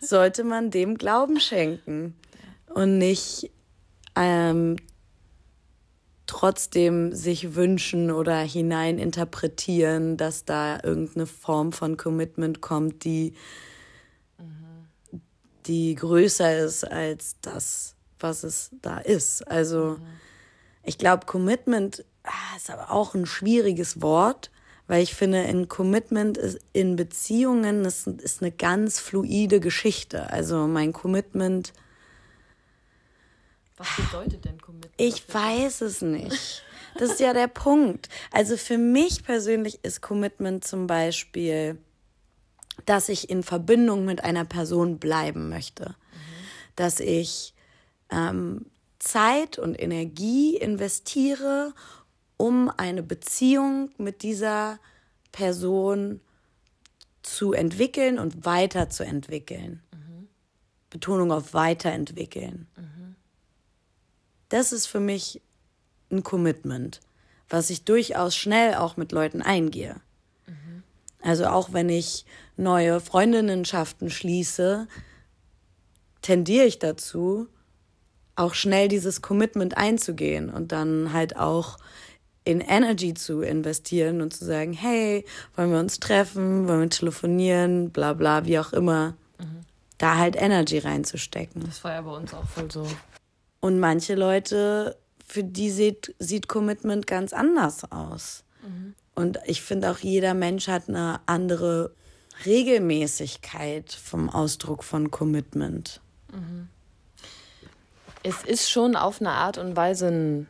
sollte 0.00 0.44
man 0.44 0.70
dem 0.70 0.98
Glauben 0.98 1.40
schenken 1.40 2.14
und 2.74 2.98
nicht 2.98 3.50
ähm, 4.16 4.76
trotzdem 6.26 7.12
sich 7.12 7.54
wünschen 7.54 8.10
oder 8.10 8.38
hineininterpretieren, 8.38 10.16
dass 10.16 10.44
da 10.44 10.80
irgendeine 10.82 11.26
Form 11.26 11.72
von 11.72 11.96
Commitment 11.96 12.60
kommt, 12.60 13.04
die, 13.04 13.34
mhm. 14.38 15.20
die 15.66 15.94
größer 15.94 16.58
ist 16.58 16.84
als 16.84 17.36
das, 17.42 17.96
was 18.18 18.44
es 18.44 18.70
da 18.80 18.98
ist. 18.98 19.46
Also 19.46 19.98
mhm. 19.98 20.06
ich 20.84 20.96
glaube, 20.96 21.26
Commitment 21.26 22.04
ah, 22.24 22.56
ist 22.56 22.70
aber 22.70 22.90
auch 22.90 23.14
ein 23.14 23.26
schwieriges 23.26 24.00
Wort, 24.00 24.50
weil 24.86 25.02
ich 25.02 25.14
finde, 25.14 25.40
ein 25.40 25.68
Commitment 25.68 26.36
ist 26.36 26.58
in 26.72 26.96
Beziehungen 26.96 27.84
ist, 27.84 28.06
ist 28.06 28.42
eine 28.42 28.50
ganz 28.50 28.98
fluide 28.98 29.60
Geschichte. 29.60 30.30
Also 30.30 30.66
mein 30.66 30.92
Commitment. 30.92 31.72
Was 33.76 33.88
bedeutet 33.96 34.44
denn 34.44 34.60
Commitment? 34.60 34.94
Ich 34.96 35.32
weiß 35.32 35.82
es 35.82 36.02
nicht. 36.02 36.64
Das 36.96 37.12
ist 37.12 37.20
ja 37.20 37.32
der 37.32 37.48
Punkt. 37.48 38.08
Also 38.32 38.56
für 38.56 38.78
mich 38.78 39.24
persönlich 39.24 39.82
ist 39.82 40.02
Commitment 40.02 40.64
zum 40.64 40.86
Beispiel, 40.86 41.78
dass 42.84 43.08
ich 43.08 43.30
in 43.30 43.42
Verbindung 43.42 44.04
mit 44.04 44.24
einer 44.24 44.44
Person 44.44 44.98
bleiben 44.98 45.48
möchte. 45.48 45.90
Mhm. 45.90 46.74
Dass 46.76 47.00
ich 47.00 47.54
ähm, 48.10 48.66
Zeit 48.98 49.58
und 49.58 49.80
Energie 49.80 50.56
investiere, 50.56 51.72
um 52.42 52.72
eine 52.76 53.04
Beziehung 53.04 53.90
mit 53.98 54.24
dieser 54.24 54.80
Person 55.30 56.20
zu 57.22 57.52
entwickeln 57.52 58.18
und 58.18 58.44
weiterzuentwickeln. 58.44 59.80
Mhm. 59.92 60.26
Betonung 60.90 61.30
auf 61.30 61.54
weiterentwickeln. 61.54 62.66
Mhm. 62.76 63.14
Das 64.48 64.72
ist 64.72 64.86
für 64.86 64.98
mich 64.98 65.40
ein 66.10 66.24
Commitment, 66.24 66.98
was 67.48 67.70
ich 67.70 67.84
durchaus 67.84 68.34
schnell 68.34 68.74
auch 68.74 68.96
mit 68.96 69.12
Leuten 69.12 69.40
eingehe. 69.40 70.00
Mhm. 70.48 70.82
Also 71.20 71.46
auch 71.46 71.72
wenn 71.72 71.90
ich 71.90 72.26
neue 72.56 72.98
Freundinnenschaften 72.98 74.10
schließe, 74.10 74.88
tendiere 76.22 76.64
ich 76.64 76.80
dazu, 76.80 77.46
auch 78.34 78.54
schnell 78.54 78.88
dieses 78.88 79.22
Commitment 79.22 79.76
einzugehen 79.76 80.50
und 80.50 80.72
dann 80.72 81.12
halt 81.12 81.36
auch 81.36 81.78
in 82.44 82.60
Energy 82.60 83.14
zu 83.14 83.42
investieren 83.42 84.20
und 84.20 84.34
zu 84.34 84.44
sagen, 84.44 84.72
hey, 84.72 85.24
wollen 85.56 85.70
wir 85.70 85.78
uns 85.78 86.00
treffen, 86.00 86.66
wollen 86.68 86.80
wir 86.80 86.90
telefonieren, 86.90 87.90
bla 87.90 88.12
bla, 88.14 88.44
wie 88.44 88.58
auch 88.58 88.72
immer. 88.72 89.14
Mhm. 89.38 89.60
Da 89.98 90.16
halt 90.16 90.36
Energy 90.36 90.78
reinzustecken. 90.78 91.64
Das 91.64 91.84
war 91.84 91.92
ja 91.92 92.00
bei 92.00 92.10
uns 92.10 92.34
auch 92.34 92.46
voll 92.48 92.70
so. 92.70 92.86
Und 93.60 93.78
manche 93.78 94.16
Leute, 94.16 94.96
für 95.24 95.44
die 95.44 95.70
sieht, 95.70 96.14
sieht 96.18 96.48
Commitment 96.48 97.06
ganz 97.06 97.32
anders 97.32 97.90
aus. 97.92 98.42
Mhm. 98.62 98.94
Und 99.14 99.38
ich 99.44 99.62
finde 99.62 99.90
auch, 99.90 99.98
jeder 99.98 100.34
Mensch 100.34 100.66
hat 100.66 100.88
eine 100.88 101.20
andere 101.26 101.92
Regelmäßigkeit 102.44 103.92
vom 103.92 104.28
Ausdruck 104.28 104.82
von 104.82 105.10
Commitment. 105.10 106.00
Mhm. 106.32 106.68
Es 108.24 108.42
ist 108.42 108.70
schon 108.70 108.96
auf 108.96 109.20
eine 109.20 109.30
Art 109.30 109.58
und 109.58 109.76
Weise 109.76 110.08
ein 110.08 110.46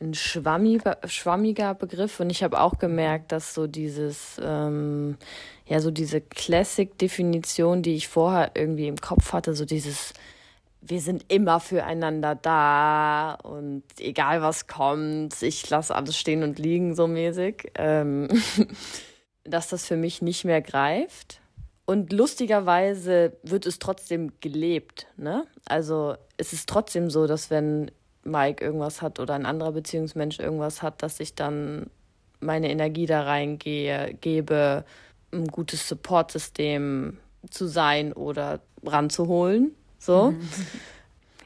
ein 0.00 0.14
schwammiger, 0.14 0.98
schwammiger 1.06 1.74
Begriff 1.74 2.20
und 2.20 2.30
ich 2.30 2.42
habe 2.42 2.60
auch 2.60 2.78
gemerkt, 2.78 3.32
dass 3.32 3.54
so 3.54 3.66
dieses, 3.66 4.40
ähm, 4.42 5.16
ja, 5.66 5.80
so 5.80 5.90
diese 5.90 6.20
Classic-Definition, 6.20 7.82
die 7.82 7.94
ich 7.94 8.08
vorher 8.08 8.50
irgendwie 8.54 8.88
im 8.88 9.00
Kopf 9.00 9.32
hatte, 9.32 9.54
so 9.54 9.64
dieses, 9.64 10.12
wir 10.82 11.00
sind 11.00 11.24
immer 11.28 11.60
füreinander 11.60 12.34
da 12.34 13.34
und 13.42 13.84
egal 13.98 14.42
was 14.42 14.66
kommt, 14.66 15.42
ich 15.42 15.68
lasse 15.70 15.94
alles 15.94 16.16
stehen 16.16 16.42
und 16.42 16.58
liegen, 16.58 16.94
so 16.94 17.06
mäßig, 17.06 17.72
ähm, 17.76 18.28
dass 19.44 19.68
das 19.68 19.86
für 19.86 19.96
mich 19.96 20.20
nicht 20.22 20.44
mehr 20.44 20.60
greift. 20.60 21.40
Und 21.86 22.12
lustigerweise 22.12 23.36
wird 23.44 23.64
es 23.64 23.78
trotzdem 23.78 24.32
gelebt, 24.40 25.06
ne? 25.16 25.46
Also 25.66 26.16
es 26.36 26.52
ist 26.52 26.68
trotzdem 26.68 27.10
so, 27.10 27.28
dass 27.28 27.48
wenn 27.48 27.92
Mike 28.26 28.64
irgendwas 28.64 29.02
hat 29.02 29.20
oder 29.20 29.34
ein 29.34 29.46
anderer 29.46 29.72
Beziehungsmensch 29.72 30.38
irgendwas 30.38 30.82
hat, 30.82 31.02
dass 31.02 31.20
ich 31.20 31.34
dann 31.34 31.90
meine 32.40 32.70
Energie 32.70 33.06
da 33.06 33.22
reingehe, 33.22 34.14
gebe, 34.20 34.84
ein 35.32 35.46
gutes 35.48 35.88
Supportsystem 35.88 37.18
zu 37.50 37.66
sein 37.66 38.12
oder 38.12 38.60
ranzuholen. 38.84 39.74
So. 39.98 40.32
Mhm. 40.32 40.48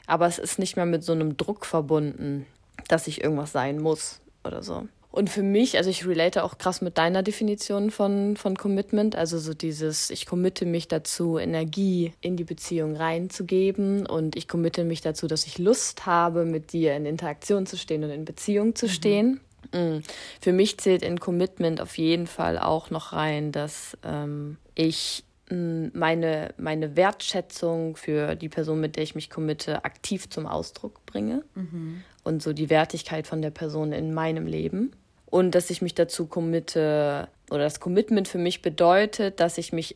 Aber 0.07 0.27
es 0.27 0.39
ist 0.39 0.59
nicht 0.59 0.75
mehr 0.75 0.85
mit 0.85 1.03
so 1.03 1.13
einem 1.13 1.37
Druck 1.37 1.65
verbunden, 1.65 2.45
dass 2.87 3.07
ich 3.07 3.23
irgendwas 3.23 3.51
sein 3.51 3.79
muss 3.79 4.19
oder 4.43 4.63
so. 4.63 4.87
Und 5.11 5.29
für 5.29 5.43
mich, 5.43 5.77
also 5.77 5.89
ich 5.89 6.07
relate 6.07 6.43
auch 6.43 6.57
krass 6.57 6.81
mit 6.81 6.97
deiner 6.97 7.21
Definition 7.21 7.91
von, 7.91 8.37
von 8.37 8.55
Commitment, 8.55 9.17
also 9.17 9.39
so 9.39 9.53
dieses, 9.53 10.09
ich 10.09 10.25
committe 10.25 10.65
mich 10.65 10.87
dazu, 10.87 11.37
Energie 11.37 12.13
in 12.21 12.37
die 12.37 12.45
Beziehung 12.45 12.95
reinzugeben 12.95 14.05
und 14.05 14.37
ich 14.37 14.47
committe 14.47 14.85
mich 14.85 15.01
dazu, 15.01 15.27
dass 15.27 15.45
ich 15.45 15.57
Lust 15.57 16.05
habe, 16.05 16.45
mit 16.45 16.71
dir 16.71 16.95
in 16.95 17.05
Interaktion 17.05 17.65
zu 17.65 17.77
stehen 17.77 18.05
und 18.05 18.09
in 18.09 18.23
Beziehung 18.23 18.73
zu 18.73 18.85
mhm. 18.85 18.89
stehen. 18.89 19.41
Mhm. 19.73 20.01
Für 20.39 20.53
mich 20.53 20.77
zählt 20.77 21.03
in 21.03 21.19
Commitment 21.19 21.81
auf 21.81 21.97
jeden 21.97 22.25
Fall 22.25 22.57
auch 22.57 22.89
noch 22.89 23.11
rein, 23.11 23.51
dass 23.51 23.97
ähm, 24.05 24.55
ich 24.75 25.25
mm, 25.49 25.87
meine, 25.93 26.53
meine 26.57 26.95
Wertschätzung 26.95 27.97
für 27.97 28.35
die 28.35 28.49
Person, 28.49 28.79
mit 28.79 28.95
der 28.95 29.03
ich 29.03 29.15
mich 29.15 29.29
committe, 29.29 29.83
aktiv 29.83 30.29
zum 30.29 30.47
Ausdruck 30.47 31.05
bringe 31.05 31.43
mhm. 31.55 32.01
und 32.23 32.41
so 32.41 32.53
die 32.53 32.69
Wertigkeit 32.69 33.27
von 33.27 33.41
der 33.41 33.51
Person 33.51 33.91
in 33.91 34.13
meinem 34.13 34.47
Leben 34.47 34.93
und 35.31 35.55
dass 35.55 35.69
ich 35.71 35.81
mich 35.81 35.95
dazu 35.95 36.27
committe 36.27 37.27
oder 37.49 37.63
das 37.63 37.79
Commitment 37.79 38.27
für 38.27 38.37
mich 38.37 38.61
bedeutet, 38.61 39.39
dass 39.39 39.57
ich 39.57 39.73
mich 39.73 39.95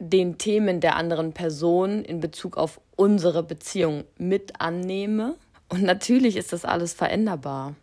den 0.00 0.38
Themen 0.38 0.80
der 0.80 0.96
anderen 0.96 1.32
Person 1.32 2.04
in 2.04 2.18
Bezug 2.18 2.56
auf 2.56 2.80
unsere 2.96 3.44
Beziehung 3.44 4.04
mit 4.18 4.60
annehme. 4.60 5.36
Und 5.68 5.82
natürlich 5.82 6.36
ist 6.36 6.52
das 6.52 6.64
alles 6.64 6.94
veränderbar. 6.94 7.74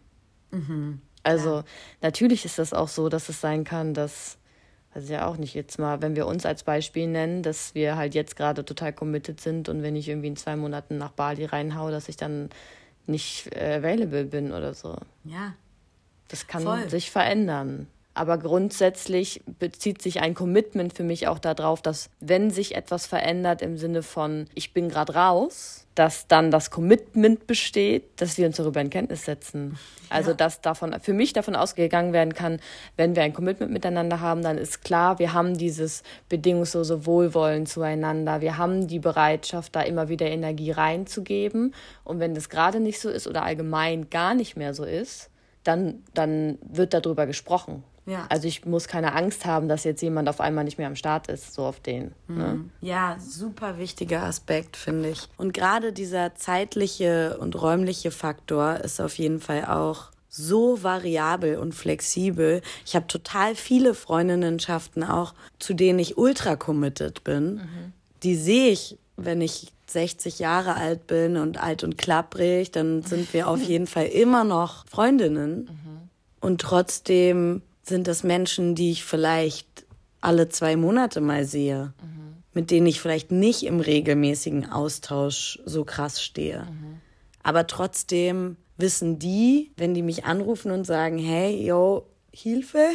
Mhm. 0.52 1.00
Also 1.24 1.58
ja. 1.58 1.64
natürlich 2.02 2.44
ist 2.44 2.60
das 2.60 2.74
auch 2.74 2.88
so, 2.88 3.08
dass 3.08 3.30
es 3.30 3.40
sein 3.40 3.64
kann, 3.64 3.94
dass, 3.94 4.38
also 4.94 5.14
ja 5.14 5.28
auch 5.28 5.38
nicht 5.38 5.54
jetzt 5.54 5.78
mal, 5.80 6.02
wenn 6.02 6.16
wir 6.16 6.26
uns 6.26 6.46
als 6.46 6.64
Beispiel 6.64 7.08
nennen, 7.08 7.44
dass 7.44 7.76
wir 7.76 7.98
halt 7.98 8.16
jetzt 8.16 8.36
gerade 8.36 8.66
total 8.66 8.94
committed 8.94 9.40
sind 9.40 9.70
und 9.70 9.84
wenn 9.84 9.96
ich 9.96 10.10
irgendwie 10.10 10.28
in 10.28 10.38
zwei 10.38 10.56
Monaten 10.56 10.98
nach 10.98 11.12
Bali 11.12 11.46
reinhaue, 11.46 11.92
dass 11.92 12.10
ich 12.10 12.18
dann 12.18 12.50
nicht 13.06 13.56
äh, 13.56 13.76
available 13.76 14.26
bin 14.26 14.52
oder 14.52 14.74
so. 14.74 14.96
Ja, 15.24 15.54
das 16.30 16.48
kann 16.48 16.64
Voll. 16.64 16.90
sich 16.90 17.12
verändern. 17.12 17.88
Aber 18.20 18.38
grundsätzlich 18.38 19.42
bezieht 19.60 20.02
sich 20.02 20.20
ein 20.20 20.34
Commitment 20.34 20.94
für 20.94 21.04
mich 21.04 21.28
auch 21.30 21.40
darauf, 21.40 21.82
dass 21.82 22.10
wenn 22.20 22.52
sich 22.52 22.76
etwas 22.76 23.06
verändert 23.06 23.62
im 23.62 23.78
Sinne 23.78 24.04
von 24.04 24.48
ich 24.56 24.74
bin 24.74 24.90
gerade 24.90 25.16
raus, 25.16 25.86
dass 25.96 26.28
dann 26.28 26.52
das 26.52 26.70
Commitment 26.70 27.48
besteht, 27.48 28.20
dass 28.20 28.38
wir 28.38 28.48
uns 28.48 28.58
darüber 28.58 28.82
in 28.82 28.90
Kenntnis 28.90 29.24
setzen. 29.24 29.78
Also 30.10 30.32
ja. 30.32 30.36
dass 30.36 30.60
davon 30.60 31.00
für 31.00 31.14
mich 31.14 31.32
davon 31.32 31.56
ausgegangen 31.56 32.12
werden 32.12 32.34
kann, 32.34 32.60
wenn 32.98 33.16
wir 33.16 33.24
ein 33.24 33.32
Commitment 33.32 33.72
miteinander 33.72 34.20
haben, 34.20 34.42
dann 34.42 34.58
ist 34.58 34.84
klar, 34.84 35.20
wir 35.20 35.32
haben 35.32 35.58
dieses 35.58 36.04
bedingungslose 36.28 37.06
Wohlwollen 37.06 37.68
zueinander, 37.68 38.42
wir 38.42 38.58
haben 38.58 38.88
die 38.88 39.00
Bereitschaft, 39.00 39.76
da 39.78 39.82
immer 39.82 40.10
wieder 40.10 40.28
Energie 40.28 40.72
reinzugeben. 40.72 41.74
Und 42.04 42.20
wenn 42.20 42.34
das 42.34 42.50
gerade 42.50 42.82
nicht 42.82 43.00
so 43.00 43.10
ist 43.10 43.28
oder 43.28 43.44
allgemein 43.44 44.10
gar 44.10 44.34
nicht 44.34 44.58
mehr 44.58 44.74
so 44.74 44.84
ist, 44.84 45.30
dann, 45.70 46.02
dann 46.16 46.58
wird 46.68 46.96
darüber 46.96 47.28
gesprochen. 47.28 47.84
Ja. 48.08 48.26
Also 48.30 48.48
ich 48.48 48.66
muss 48.66 48.88
keine 48.88 49.14
Angst 49.14 49.46
haben, 49.46 49.70
dass 49.70 49.84
jetzt 49.84 50.02
jemand 50.02 50.28
auf 50.30 50.42
einmal 50.42 50.64
nicht 50.64 50.80
mehr 50.80 50.88
am 50.88 50.96
Start 50.96 51.28
ist, 51.28 51.54
so 51.54 51.64
auf 51.64 51.80
den. 51.80 52.16
Mhm. 52.28 52.38
Ne? 52.38 52.66
Ja, 52.82 53.18
super 53.20 53.78
wichtiger 53.78 54.24
Aspekt, 54.24 54.78
finde 54.78 55.10
ich. 55.10 55.30
Und 55.38 55.54
gerade 55.54 55.94
dieser 55.94 56.34
zeitliche 56.34 57.38
und 57.40 57.62
räumliche 57.62 58.10
Faktor 58.10 58.78
ist 58.78 59.00
auf 59.00 59.20
jeden 59.20 59.40
Fall 59.40 59.66
auch 59.66 60.10
so 60.28 60.82
variabel 60.82 61.58
und 61.58 61.76
flexibel. 61.76 62.62
Ich 62.84 62.96
habe 62.96 63.06
total 63.06 63.54
viele 63.54 63.94
Freundinnenschaften 63.94 65.04
auch, 65.04 65.36
zu 65.60 65.76
denen 65.76 66.00
ich 66.00 66.18
ultra 66.18 66.56
committed 66.56 67.24
bin. 67.24 67.56
Mhm. 67.56 67.94
Die 68.24 68.36
sehe 68.36 68.72
ich, 68.72 68.98
wenn 69.18 69.42
ich 69.42 69.72
60 69.92 70.40
Jahre 70.40 70.76
alt 70.76 71.08
bin 71.08 71.38
und 71.38 71.62
alt 71.62 71.84
und 71.84 71.98
klapprig, 71.98 72.72
dann 72.72 73.02
sind 73.04 73.34
wir 73.34 73.48
auf 73.48 73.62
jeden 73.62 73.88
Fall 73.88 74.06
immer 74.06 74.44
noch 74.44 74.86
Freundinnen. 74.88 75.62
Mhm. 75.66 76.10
Und 76.42 76.62
trotzdem 76.62 77.62
sind 77.84 78.08
das 78.08 78.24
Menschen, 78.24 78.76
die 78.76 78.92
ich 78.92 79.04
vielleicht 79.04 79.86
alle 80.22 80.50
zwei 80.50 80.76
Monate 80.76 81.22
mal 81.22 81.46
sehe, 81.46 81.94
mhm. 82.02 82.44
mit 82.54 82.72
denen 82.72 82.88
ich 82.88 83.02
vielleicht 83.02 83.32
nicht 83.32 83.64
im 83.64 83.80
regelmäßigen 83.80 84.72
Austausch 84.72 85.60
so 85.66 85.84
krass 85.86 86.22
stehe. 86.22 86.68
Mhm. 86.70 87.02
Aber 87.44 87.68
trotzdem 87.68 88.58
wissen 88.78 89.20
die, 89.20 89.72
wenn 89.76 89.94
die 89.94 90.02
mich 90.02 90.26
anrufen 90.26 90.72
und 90.72 90.86
sagen, 90.86 91.18
hey, 91.18 91.66
yo, 91.66 92.06
Hilfe, 92.32 92.90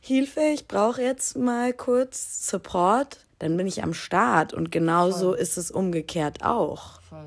Hilfe, 0.00 0.40
ich 0.54 0.66
brauche 0.66 1.02
jetzt 1.02 1.36
mal 1.36 1.72
kurz 1.72 2.48
Support, 2.48 3.21
dann 3.42 3.56
bin 3.56 3.66
ich 3.66 3.82
am 3.82 3.92
Start. 3.92 4.54
Und 4.54 4.70
genauso 4.70 5.30
Voll. 5.30 5.38
ist 5.38 5.58
es 5.58 5.70
umgekehrt 5.70 6.44
auch. 6.44 7.00
Voll. 7.02 7.26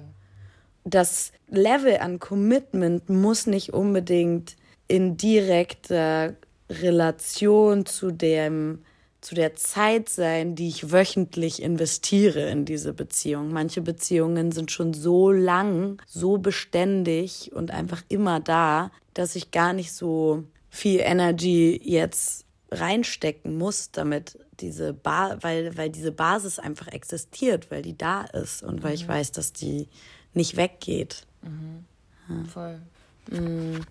Das 0.85 1.31
Level 1.49 1.97
an 1.97 2.19
Commitment 2.19 3.09
muss 3.09 3.47
nicht 3.47 3.73
unbedingt 3.73 4.55
in 4.87 5.17
direkter 5.17 6.35
Relation 6.69 7.85
zu 7.85 8.11
dem 8.11 8.79
zu 9.21 9.33
der 9.33 9.55
Zeit 9.55 10.07
sein, 10.07 10.53
die 10.53 10.67
ich 10.67 10.91
wöchentlich 10.91 11.59
investiere 11.59 12.47
in 12.51 12.63
diese 12.63 12.93
Beziehung. 12.93 13.51
Manche 13.51 13.81
Beziehungen 13.81 14.51
sind 14.51 14.71
schon 14.71 14.93
so 14.93 15.31
lang, 15.31 15.99
so 16.05 16.37
beständig 16.37 17.51
und 17.51 17.71
einfach 17.71 18.03
immer 18.07 18.39
da, 18.39 18.91
dass 19.15 19.35
ich 19.35 19.49
gar 19.49 19.73
nicht 19.73 19.93
so 19.93 20.43
viel 20.69 20.99
Energy 20.99 21.81
jetzt 21.83 22.44
reinstecken 22.71 23.57
muss, 23.57 23.91
damit 23.91 24.39
diese 24.59 24.93
ba 24.93 25.37
weil, 25.41 25.77
weil 25.77 25.89
diese 25.89 26.11
Basis 26.11 26.59
einfach 26.59 26.87
existiert, 26.87 27.69
weil 27.71 27.81
die 27.81 27.97
da 27.97 28.23
ist 28.23 28.63
und 28.63 28.83
weil 28.83 28.91
mhm. 28.91 28.95
ich 28.95 29.07
weiß, 29.07 29.31
dass 29.31 29.53
die 29.53 29.87
nicht 30.33 30.57
weggeht. 30.57 31.25
Mhm. 31.41 31.85
Ja. 32.29 32.43
Voll. 32.45 32.81
Mhm. 33.29 33.81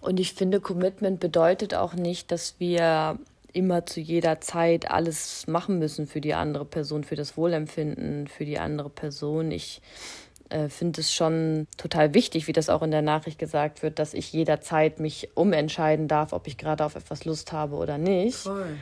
Und 0.00 0.20
ich 0.20 0.34
finde, 0.34 0.60
Commitment 0.60 1.20
bedeutet 1.20 1.74
auch 1.74 1.94
nicht, 1.94 2.30
dass 2.30 2.56
wir 2.58 3.18
immer 3.52 3.86
zu 3.86 4.00
jeder 4.00 4.40
Zeit 4.40 4.90
alles 4.90 5.46
machen 5.46 5.78
müssen 5.78 6.06
für 6.06 6.20
die 6.20 6.34
andere 6.34 6.64
Person, 6.64 7.04
für 7.04 7.16
das 7.16 7.36
Wohlempfinden, 7.36 8.26
für 8.26 8.44
die 8.44 8.58
andere 8.58 8.90
Person. 8.90 9.52
Ich 9.52 9.80
äh, 10.54 10.68
finde 10.68 11.00
es 11.00 11.12
schon 11.12 11.66
total 11.76 12.14
wichtig, 12.14 12.46
wie 12.46 12.52
das 12.52 12.68
auch 12.68 12.82
in 12.82 12.92
der 12.92 13.02
Nachricht 13.02 13.38
gesagt 13.38 13.82
wird, 13.82 13.98
dass 13.98 14.14
ich 14.14 14.32
jederzeit 14.32 15.00
mich 15.00 15.30
umentscheiden 15.34 16.06
darf, 16.06 16.32
ob 16.32 16.46
ich 16.46 16.56
gerade 16.56 16.84
auf 16.84 16.94
etwas 16.94 17.24
Lust 17.24 17.52
habe 17.52 17.74
oder 17.74 17.98
nicht. 17.98 18.36
Voll. 18.36 18.76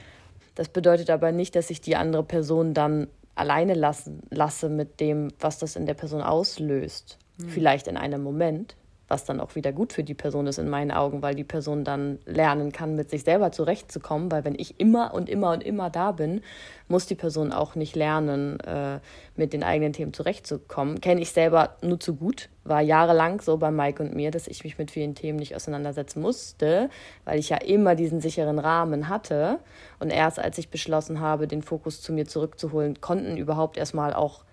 Das 0.54 0.68
bedeutet 0.68 1.08
aber 1.08 1.32
nicht, 1.32 1.56
dass 1.56 1.70
ich 1.70 1.80
die 1.80 1.96
andere 1.96 2.24
Person 2.24 2.74
dann 2.74 3.08
alleine 3.35 3.72
lassen, 3.72 4.22
lasse 4.28 4.68
mit 4.68 5.00
dem, 5.00 5.32
was 5.40 5.58
das 5.58 5.76
in 5.76 5.87
der 5.87 5.94
Person 5.94 6.20
auslöst. 6.20 7.16
Mhm. 7.38 7.48
Vielleicht 7.48 7.88
in 7.88 7.96
einem 7.96 8.22
Moment, 8.22 8.76
was 9.12 9.27
dann 9.27 9.40
auch 9.40 9.55
wieder 9.57 9.72
gut 9.72 9.92
für 9.92 10.03
die 10.03 10.14
Person 10.14 10.46
ist 10.46 10.59
in 10.59 10.70
meinen 10.70 10.90
Augen, 10.90 11.20
weil 11.20 11.35
die 11.35 11.44
Person 11.44 11.85
dann 11.85 12.18
lernen 12.25 12.72
kann, 12.72 12.96
mit 12.96 13.11
sich 13.11 13.25
selber 13.25 13.53
zurechtzukommen, 13.53 14.33
weil 14.33 14.44
wenn 14.46 14.55
ich 14.59 14.81
immer 14.81 15.12
und 15.12 15.29
immer 15.29 15.53
und 15.53 15.62
immer 15.62 15.90
da 15.90 16.12
bin, 16.12 16.40
muss 16.88 17.07
die 17.07 17.14
Person 17.14 17.53
auch 17.53 17.75
nicht 17.75 17.94
lernen, 17.94 18.59
äh, 18.61 19.01
mit 19.37 19.53
den 19.53 19.64
eigenen 19.64 19.92
Themen 19.92 20.14
zurechtzukommen. 20.14 21.03
Kenne 21.03 21.20
ich 21.20 21.33
selber 21.33 21.77
nur 21.83 22.01
zu 22.01 22.14
gut, 22.14 22.48
war 22.64 22.81
jahrelang 22.81 23.42
so 23.42 23.59
bei 23.59 23.70
Mike 23.70 24.03
und 24.03 24.14
mir, 24.14 24.31
dass 24.31 24.48
ich 24.48 24.64
mich 24.64 24.79
mit 24.79 24.90
vielen 24.90 25.14
Themen 25.14 25.38
nicht 25.38 25.55
auseinandersetzen 25.55 26.22
musste, 26.22 26.88
weil 27.27 27.38
ich 27.38 27.51
ja 27.51 27.59
immer 27.59 27.94
diesen 27.94 28.22
sicheren 28.22 28.59
Rahmen 28.59 29.11
hatte. 29.11 29.59
Und 30.01 30.11
erst 30.11 30.38
als 30.38 30.57
ich 30.57 30.70
beschlossen 30.70 31.20
habe, 31.20 31.46
den 31.46 31.62
Fokus 31.62 32.01
zu 32.01 32.14
mir 32.14 32.27
zurückzuholen, 32.27 33.03
konnten 33.03 33.37
überhaupt 33.37 33.77
erstmal 33.77 34.14
auch 34.14 34.44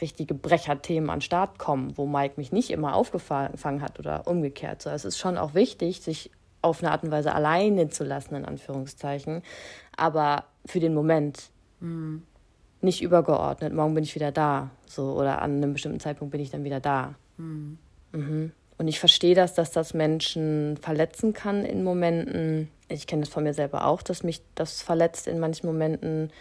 richtige 0.00 0.34
Brecherthemen 0.34 1.10
an 1.10 1.18
den 1.18 1.22
Start 1.22 1.58
kommen, 1.58 1.96
wo 1.96 2.06
Mike 2.06 2.34
mich 2.36 2.52
nicht 2.52 2.70
immer 2.70 2.94
aufgefangen 2.94 3.82
hat 3.82 3.98
oder 3.98 4.26
umgekehrt. 4.26 4.82
So, 4.82 4.90
es 4.90 5.04
ist 5.04 5.18
schon 5.18 5.38
auch 5.38 5.54
wichtig, 5.54 6.00
sich 6.00 6.30
auf 6.60 6.82
eine 6.82 6.92
Art 6.92 7.02
und 7.02 7.10
Weise 7.10 7.34
alleine 7.34 7.88
zu 7.88 8.04
lassen, 8.04 8.34
in 8.36 8.44
Anführungszeichen, 8.44 9.42
aber 9.96 10.44
für 10.64 10.80
den 10.80 10.94
Moment. 10.94 11.50
Mhm. 11.80 12.22
Nicht 12.80 13.00
übergeordnet, 13.00 13.72
morgen 13.72 13.94
bin 13.94 14.02
ich 14.02 14.16
wieder 14.16 14.32
da, 14.32 14.70
so 14.86 15.12
oder 15.12 15.40
an 15.40 15.56
einem 15.58 15.72
bestimmten 15.72 16.00
Zeitpunkt 16.00 16.32
bin 16.32 16.40
ich 16.40 16.50
dann 16.50 16.64
wieder 16.64 16.80
da. 16.80 17.14
Mhm. 17.36 17.78
Mhm. 18.12 18.52
Und 18.78 18.88
ich 18.88 18.98
verstehe 18.98 19.36
das, 19.36 19.54
dass 19.54 19.70
das 19.70 19.94
Menschen 19.94 20.76
verletzen 20.78 21.32
kann 21.32 21.64
in 21.64 21.84
Momenten. 21.84 22.68
Ich 22.88 23.06
kenne 23.06 23.22
das 23.22 23.28
von 23.28 23.44
mir 23.44 23.54
selber 23.54 23.86
auch, 23.86 24.02
dass 24.02 24.24
mich 24.24 24.42
das 24.56 24.82
verletzt 24.82 25.28
in 25.28 25.38
manchen 25.38 25.66
Momenten, 25.66 26.32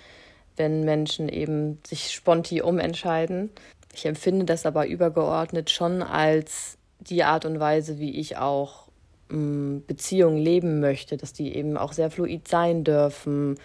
wenn 0.62 0.86
Menschen 0.86 1.28
eben 1.28 1.80
sich 1.84 2.12
sponti 2.12 2.62
umentscheiden. 2.62 3.50
Ich 3.96 4.06
empfinde 4.06 4.46
das 4.46 4.68
aber 4.68 4.86
übergeordnet 4.86 5.72
schon 5.72 6.04
als 6.04 6.78
die 7.00 7.24
Art 7.24 7.46
und 7.46 7.60
Weise, 7.60 7.98
wie 7.98 8.20
ich 8.20 8.38
auch 8.38 8.88
ähm, 9.32 9.84
Beziehungen 9.88 10.38
leben 10.38 10.80
möchte, 10.80 11.18
dass 11.18 11.34
die 11.34 11.56
eben 11.56 11.78
auch 11.78 11.94
sehr 11.94 12.12
fluid 12.12 12.48
sein 12.48 12.84
dürfen, 12.84 13.56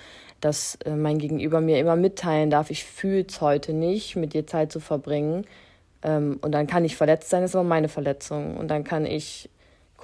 dass 0.41 0.77
äh, 0.87 0.97
mein 0.97 1.19
Gegenüber 1.19 1.61
mir 1.61 1.79
immer 1.79 1.97
mitteilen 1.97 2.49
darf, 2.49 2.71
ich 2.71 2.85
fühle 2.85 3.27
es 3.29 3.43
heute 3.43 3.75
nicht, 3.75 4.17
mit 4.17 4.33
dir 4.33 4.47
Zeit 4.47 4.73
zu 4.73 4.81
verbringen. 4.81 5.45
Ähm, 6.03 6.39
und 6.41 6.53
dann 6.53 6.67
kann 6.67 6.87
ich 6.87 6.97
verletzt 6.97 7.29
sein, 7.29 7.43
das 7.43 7.51
ist 7.51 7.57
aber 7.57 7.69
meine 7.69 7.91
Verletzung. 7.91 8.57
Und 8.57 8.69
dann 8.69 8.85
kann 8.85 9.05
ich 9.05 9.51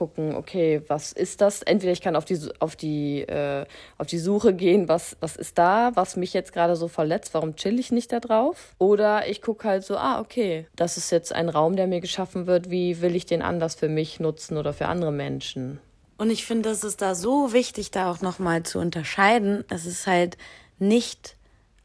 gucken, 0.03 0.35
okay, 0.35 0.83
was 0.89 1.13
ist 1.13 1.41
das? 1.41 1.63
Entweder 1.63 1.93
ich 1.93 2.01
kann 2.01 2.17
auf 2.17 2.25
die, 2.25 2.41
auf 2.59 2.75
die, 2.75 3.21
äh, 3.21 3.65
auf 3.99 4.09
die 4.09 4.19
Suche 4.19 4.53
gehen, 4.53 4.89
was, 4.89 5.17
was 5.21 5.37
ist 5.37 5.59
da, 5.59 5.93
was 5.95 6.17
mich 6.17 6.33
jetzt 6.33 6.53
gerade 6.53 6.75
so 6.75 6.89
verletzt, 6.89 7.35
warum 7.35 7.55
chill 7.55 7.79
ich 7.79 7.93
nicht 7.93 8.11
da 8.11 8.19
drauf? 8.19 8.75
Oder 8.79 9.29
ich 9.29 9.43
gucke 9.43 9.69
halt 9.69 9.85
so, 9.85 9.97
ah, 9.97 10.21
okay, 10.21 10.67
das 10.75 10.97
ist 10.97 11.13
jetzt 11.13 11.33
ein 11.33 11.49
Raum, 11.49 11.77
der 11.77 11.87
mir 11.87 12.01
geschaffen 12.01 12.49
wird, 12.49 12.69
wie 12.69 13.01
will 13.01 13.15
ich 13.15 13.27
den 13.27 13.43
anders 13.43 13.77
für 13.77 13.89
mich 13.89 14.19
nutzen 14.19 14.57
oder 14.57 14.73
für 14.73 14.87
andere 14.87 15.13
Menschen? 15.13 15.79
Und 16.19 16.31
ich 16.31 16.45
finde, 16.45 16.69
das 16.69 16.83
ist 16.83 17.01
da 17.01 17.15
so 17.15 17.53
wichtig, 17.53 17.93
da 17.93 18.11
auch 18.11 18.23
nochmal 18.23 18.65
zu 18.65 18.81
unterscheiden. 18.81 19.65
Es 19.69 19.87
ist 19.87 20.09
halt 20.09 20.37
nicht 20.81 21.37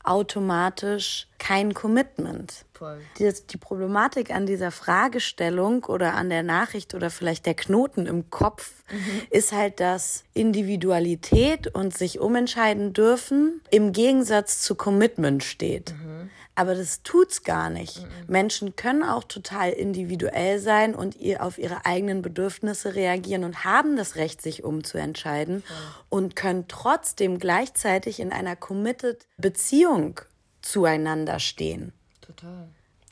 automatisch 0.08 1.28
kein 1.38 1.74
Commitment. 1.74 2.66
Voll. 2.74 3.00
Die, 3.18 3.32
die 3.50 3.58
Problematik 3.58 4.32
an 4.32 4.46
dieser 4.46 4.72
Fragestellung 4.72 5.86
oder 5.86 6.14
an 6.14 6.30
der 6.30 6.44
Nachricht 6.44 6.94
oder 6.94 7.10
vielleicht 7.10 7.46
der 7.46 7.56
Knoten 7.56 8.06
im 8.06 8.30
Kopf 8.30 8.84
mhm. 8.92 9.22
ist 9.30 9.52
halt, 9.52 9.80
dass 9.80 10.24
Individualität 10.34 11.68
und 11.68 11.98
sich 11.98 12.20
umentscheiden 12.20 12.94
dürfen 12.94 13.62
im 13.72 13.92
Gegensatz 13.92 14.62
zu 14.62 14.76
Commitment 14.76 15.44
steht. 15.44 15.94
Mhm. 15.94 16.30
Aber 16.58 16.74
das 16.74 17.04
tut's 17.04 17.44
gar 17.44 17.70
nicht. 17.70 18.02
Mhm. 18.02 18.08
Menschen 18.26 18.76
können 18.76 19.04
auch 19.04 19.24
total 19.24 19.70
individuell 19.70 20.58
sein 20.58 20.96
und 20.96 21.16
ihr 21.16 21.44
auf 21.44 21.60
ihre 21.60 21.86
eigenen 21.86 22.24
Bedürfnisse 22.24 22.96
reagieren 22.96 23.44
und 23.44 23.64
haben 23.64 23.96
das 23.96 24.16
Recht, 24.16 24.42
sich 24.42 24.64
umzuentscheiden 24.64 25.62
ja. 25.70 25.76
und 26.10 26.36
können 26.36 26.66
trotzdem 26.68 27.38
gleichzeitig 27.38 28.20
in 28.20 28.32
einer 28.32 28.56
committed 28.56 29.28
Beziehung 29.38 30.20
zueinander 30.64 31.38
stehen. 31.38 31.94
Total. 32.22 32.68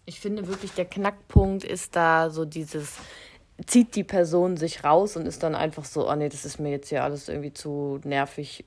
Ich 0.08 0.20
finde 0.20 0.48
wirklich, 0.48 0.72
der 0.72 0.86
Knackpunkt 0.86 1.64
ist 1.64 1.96
da 1.96 2.32
so 2.32 2.46
dieses, 2.46 2.94
zieht 3.68 3.96
die 3.96 4.04
Person 4.04 4.58
sich 4.58 4.84
raus 4.84 5.18
und 5.18 5.28
ist 5.28 5.44
dann 5.44 5.54
einfach 5.54 5.86
so, 5.86 6.10
oh 6.10 6.16
nee, 6.16 6.30
das 6.30 6.46
ist 6.46 6.60
mir 6.60 6.72
jetzt 6.72 6.90
hier 6.90 7.04
alles 7.04 7.30
irgendwie 7.30 7.54
zu 7.54 8.00
nervig 8.04 8.66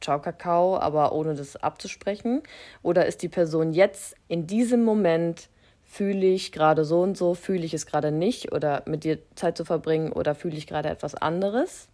Ciao 0.00 0.20
Kakao, 0.20 0.78
aber 0.78 1.12
ohne 1.12 1.34
das 1.34 1.56
abzusprechen? 1.56 2.42
Oder 2.82 3.06
ist 3.06 3.22
die 3.22 3.28
Person 3.28 3.72
jetzt 3.72 4.16
in 4.28 4.46
diesem 4.46 4.84
Moment, 4.84 5.48
fühle 5.84 6.26
ich 6.26 6.52
gerade 6.52 6.84
so 6.84 7.00
und 7.00 7.16
so, 7.16 7.34
fühle 7.34 7.64
ich 7.64 7.74
es 7.74 7.86
gerade 7.86 8.12
nicht 8.12 8.52
oder 8.52 8.82
mit 8.86 9.04
dir 9.04 9.18
Zeit 9.34 9.56
zu 9.56 9.64
verbringen 9.64 10.12
oder 10.12 10.34
fühle 10.34 10.56
ich 10.56 10.66
gerade 10.66 10.90
etwas 10.90 11.14
anderes? 11.14 11.88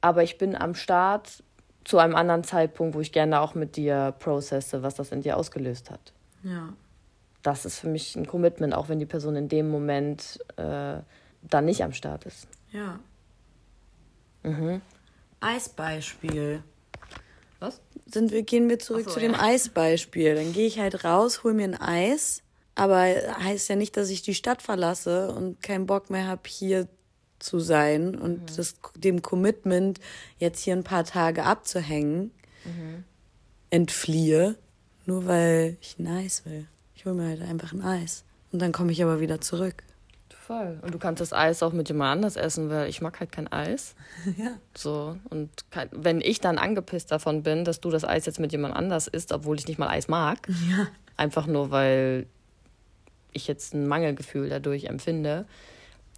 Aber 0.00 0.22
ich 0.22 0.38
bin 0.38 0.54
am 0.54 0.74
Start 0.74 1.42
zu 1.84 1.98
einem 1.98 2.14
anderen 2.14 2.44
Zeitpunkt, 2.44 2.94
wo 2.94 3.00
ich 3.00 3.12
gerne 3.12 3.40
auch 3.40 3.54
mit 3.54 3.76
dir 3.76 4.14
processe, 4.18 4.82
was 4.82 4.96
das 4.96 5.12
in 5.12 5.22
dir 5.22 5.36
ausgelöst 5.36 5.90
hat. 5.90 6.12
Ja. 6.42 6.72
Das 7.42 7.64
ist 7.64 7.78
für 7.78 7.88
mich 7.88 8.16
ein 8.16 8.26
Commitment, 8.26 8.74
auch 8.74 8.88
wenn 8.88 8.98
die 8.98 9.06
Person 9.06 9.36
in 9.36 9.48
dem 9.48 9.68
Moment 9.70 10.38
äh, 10.56 10.98
dann 11.42 11.64
nicht 11.64 11.82
am 11.82 11.92
Start 11.92 12.26
ist. 12.26 12.48
Ja. 12.72 12.98
Mhm. 14.42 14.80
Eisbeispiel. 15.40 16.62
Was? 17.58 17.80
Sind 18.06 18.32
wir, 18.32 18.42
gehen 18.42 18.68
wir 18.68 18.78
zurück 18.78 19.06
so, 19.06 19.14
zu 19.14 19.20
dem 19.20 19.32
ja. 19.32 19.40
Eisbeispiel. 19.40 20.34
Dann 20.34 20.52
gehe 20.52 20.66
ich 20.66 20.78
halt 20.78 21.04
raus, 21.04 21.42
hol 21.42 21.54
mir 21.54 21.64
ein 21.64 21.80
Eis. 21.80 22.42
Aber 22.74 22.98
heißt 22.98 23.70
ja 23.70 23.76
nicht, 23.76 23.96
dass 23.96 24.10
ich 24.10 24.22
die 24.22 24.34
Stadt 24.34 24.60
verlasse 24.60 25.32
und 25.32 25.62
keinen 25.62 25.86
Bock 25.86 26.10
mehr 26.10 26.26
habe, 26.26 26.42
hier 26.46 26.86
zu 27.38 27.58
sein 27.58 28.14
und 28.14 28.50
mhm. 28.50 28.56
das, 28.56 28.76
dem 28.94 29.22
Commitment, 29.22 29.98
jetzt 30.38 30.60
hier 30.60 30.74
ein 30.74 30.84
paar 30.84 31.04
Tage 31.04 31.44
abzuhängen, 31.44 32.32
mhm. 32.64 33.04
entfliehe, 33.70 34.56
nur 35.06 35.26
weil 35.26 35.76
ich 35.80 35.98
ein 35.98 36.06
Eis 36.06 36.44
will. 36.44 36.66
Ich 36.94 37.06
hole 37.06 37.14
mir 37.14 37.28
halt 37.28 37.42
einfach 37.42 37.72
ein 37.72 37.82
Eis. 37.82 38.24
Und 38.52 38.60
dann 38.60 38.72
komme 38.72 38.92
ich 38.92 39.02
aber 39.02 39.20
wieder 39.20 39.40
zurück. 39.40 39.82
Voll. 40.46 40.78
Und 40.82 40.94
du 40.94 40.98
kannst 40.98 41.20
das 41.20 41.32
Eis 41.32 41.60
auch 41.64 41.72
mit 41.72 41.88
jemand 41.88 42.12
anders 42.12 42.36
essen, 42.36 42.70
weil 42.70 42.88
ich 42.88 43.00
mag 43.00 43.18
halt 43.18 43.32
kein 43.32 43.50
Eis. 43.50 43.96
ja. 44.36 44.52
So. 44.76 45.16
Und 45.28 45.50
kein, 45.70 45.88
wenn 45.90 46.20
ich 46.20 46.40
dann 46.40 46.58
angepisst 46.58 47.10
davon 47.10 47.42
bin, 47.42 47.64
dass 47.64 47.80
du 47.80 47.90
das 47.90 48.04
Eis 48.04 48.26
jetzt 48.26 48.38
mit 48.38 48.52
jemand 48.52 48.76
anders 48.76 49.08
isst, 49.08 49.32
obwohl 49.32 49.58
ich 49.58 49.66
nicht 49.66 49.78
mal 49.78 49.88
Eis 49.88 50.06
mag, 50.06 50.38
ja. 50.70 50.86
einfach 51.16 51.48
nur 51.48 51.72
weil 51.72 52.26
ich 53.32 53.48
jetzt 53.48 53.74
ein 53.74 53.88
Mangelgefühl 53.88 54.48
dadurch 54.48 54.84
empfinde, 54.84 55.46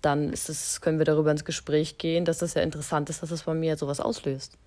dann 0.02 0.30
ist 0.30 0.50
es, 0.50 0.82
können 0.82 0.98
wir 0.98 1.06
darüber 1.06 1.30
ins 1.30 1.46
Gespräch 1.46 1.96
gehen, 1.96 2.26
dass 2.26 2.38
das 2.38 2.52
ja 2.52 2.60
interessant 2.60 3.08
ist, 3.08 3.22
dass 3.22 3.30
es 3.30 3.44
bei 3.44 3.54
mir 3.54 3.78
sowas 3.78 3.98
auslöst 3.98 4.58